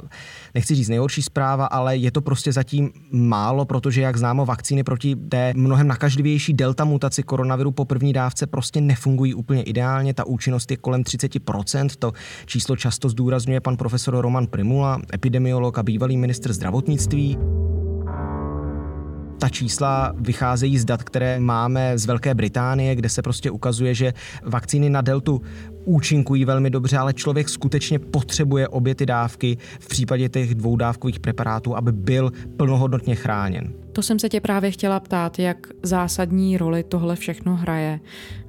nechci 0.56 0.76
říct 0.76 0.90
nejhorší 0.90 1.22
zpráva, 1.22 1.66
ale 1.66 1.98
je 1.98 2.12
to 2.12 2.22
prostě 2.22 2.52
zatím 2.52 2.92
málo, 3.12 3.66
protože 3.66 4.02
jak 4.02 4.18
známo, 4.18 4.46
vakcíny 4.46 4.84
proti 4.84 5.16
té 5.16 5.54
mnohem 5.56 5.88
nakažlivější 5.88 6.54
delta 6.54 6.86
mutaci 6.86 7.24
koronaviru 7.24 7.72
po 7.72 7.86
první 7.86 8.14
dávce 8.14 8.48
prostě 8.48 8.82
nefungují 8.82 9.34
úplně 9.34 9.64
ideálně. 9.64 10.14
Ta 10.14 10.26
účinnost 10.26 10.72
je 10.72 10.78
kolem 10.78 11.02
30%, 11.02 11.90
to 12.00 12.14
číslo 12.46 12.76
často 12.76 13.10
zdůrazňuje 13.10 13.62
pan 13.62 13.78
profesor 13.78 14.18
Roman 14.18 14.48
Primula, 14.48 15.02
epidemiolog 15.14 15.78
a 15.78 15.84
bývalý 15.84 16.18
ministr 16.18 16.54
zdravotnictví. 16.54 17.38
Ta 19.40 19.50
čísla 19.50 20.14
vycházejí 20.16 20.78
z 20.78 20.86
dat, 20.86 21.04
které 21.04 21.40
máme 21.40 21.98
z 21.98 22.06
Velké 22.06 22.34
Británie, 22.34 22.96
kde 22.96 23.10
se 23.10 23.22
prostě 23.22 23.52
ukazuje, 23.52 23.94
že 23.94 24.14
vakcíny 24.44 24.90
na 24.90 25.02
deltu 25.02 25.42
účinkují 25.86 26.46
velmi 26.46 26.70
dobře, 26.70 26.98
ale 26.98 27.14
člověk 27.14 27.50
skutečně 27.50 28.00
potřebuje 28.00 28.68
obě 28.68 28.96
ty 28.96 29.06
dávky 29.06 29.58
v 29.80 29.88
případě 29.88 30.30
těch 30.30 30.56
dvoudávkových 30.56 31.20
preparátů, 31.20 31.76
aby 31.76 31.92
byl 31.92 32.32
plnohodnotně 32.58 33.16
chráněn. 33.16 33.74
To 33.94 34.02
jsem 34.02 34.20
se 34.20 34.30
tě 34.30 34.42
právě 34.42 34.72
chtěla 34.72 35.00
ptát, 35.00 35.40
jak 35.40 35.68
zásadní 35.84 36.58
roli 36.58 36.84
tohle 36.84 37.16
všechno 37.16 37.56
hraje 37.56 38.00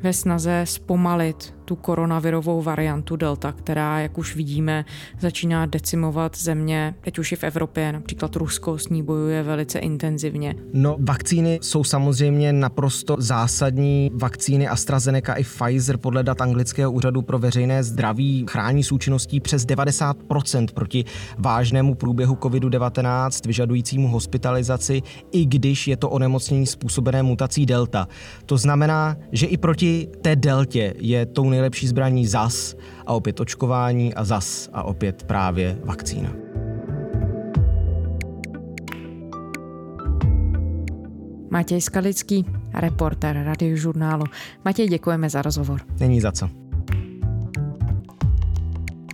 ve 0.03 0.13
snaze 0.13 0.63
zpomalit 0.65 1.55
tu 1.71 1.77
koronavirovou 1.77 2.63
variantu 2.63 3.17
Delta, 3.17 3.53
která, 3.53 4.01
jak 4.01 4.19
už 4.19 4.37
vidíme, 4.37 4.85
začíná 5.21 5.67
decimovat 5.67 6.37
země, 6.37 6.95
teď 7.01 7.19
už 7.19 7.33
i 7.33 7.37
v 7.37 7.45
Evropě, 7.45 7.93
například 7.93 8.37
Rusko 8.37 8.79
s 8.79 8.89
ní 8.89 9.03
bojuje 9.03 9.43
velice 9.43 9.79
intenzivně. 9.79 10.55
No, 10.73 10.97
vakcíny 11.01 11.59
jsou 11.63 11.85
samozřejmě 11.85 12.53
naprosto 12.53 13.17
zásadní. 13.19 14.11
Vakcíny 14.15 14.69
AstraZeneca 14.69 15.35
i 15.35 15.45
Pfizer 15.45 15.97
podle 15.97 16.23
dat 16.23 16.41
anglického 16.41 16.93
úřadu 16.93 17.23
pro 17.23 17.39
veřejné 17.39 17.83
zdraví 17.83 18.47
chrání 18.51 18.85
s 18.85 18.93
účinností 18.93 19.41
přes 19.41 19.67
90% 19.67 20.67
proti 20.75 21.05
vážnému 21.39 21.95
průběhu 21.95 22.35
COVID-19, 22.35 23.47
vyžadujícímu 23.47 24.09
hospitalizaci, 24.09 25.03
i 25.33 25.47
když 25.47 25.89
je 25.89 25.97
to 25.97 26.11
onemocnění 26.11 26.67
způsobené 26.67 27.23
mutací 27.23 27.67
delta. 27.67 28.09
To 28.47 28.57
znamená, 28.57 29.17
že 29.33 29.47
i 29.47 29.57
proti 29.57 30.09
té 30.23 30.37
deltě 30.37 30.95
je 30.99 31.27
tou 31.27 31.51
nejlepší 31.61 31.89
zbraní 31.89 32.27
ZAS 32.27 32.77
a 33.07 33.13
opět 33.13 33.41
očkování 33.41 34.15
a 34.15 34.25
ZAS 34.25 34.71
a 34.73 34.83
opět 34.83 35.23
právě 35.23 35.79
vakcína. 35.85 36.31
Matěj 41.51 41.81
Skalický, 41.81 42.47
reporter 42.75 43.43
radiožurnálu. 43.45 44.25
Matěj, 44.65 44.89
děkujeme 44.89 45.31
za 45.31 45.43
rozhovor. 45.43 45.81
Není 46.01 46.21
za 46.21 46.33
co. 46.33 46.51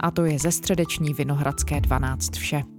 A 0.00 0.10
to 0.10 0.24
je 0.24 0.38
ze 0.38 0.52
středeční 0.52 1.14
Vinohradské 1.14 1.80
12 1.80 2.36
vše. 2.36 2.75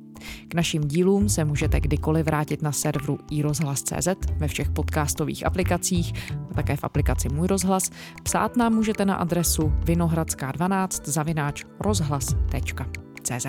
K 0.47 0.53
našim 0.53 0.83
dílům 0.83 1.29
se 1.29 1.45
můžete 1.45 1.79
kdykoliv 1.79 2.25
vrátit 2.25 2.61
na 2.61 2.71
serveru 2.71 3.17
iRozhlas.cz 3.31 4.07
ve 4.37 4.47
všech 4.47 4.69
podcastových 4.69 5.45
aplikacích 5.45 6.13
a 6.51 6.53
také 6.53 6.75
v 6.75 6.83
aplikaci 6.83 7.29
Můj 7.29 7.47
rozhlas. 7.47 7.89
Psát 8.23 8.57
nám 8.57 8.73
můžete 8.73 9.05
na 9.05 9.15
adresu 9.15 9.73
vinohradská12 9.85 11.01
zavináč 11.03 11.63
rozhlas.cz 11.79 13.47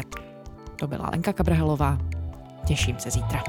To 0.77 0.87
byla 0.87 1.11
Lenka 1.13 1.33
Kabrhelová. 1.33 1.99
Těším 2.67 2.99
se 2.99 3.11
zítra. 3.11 3.43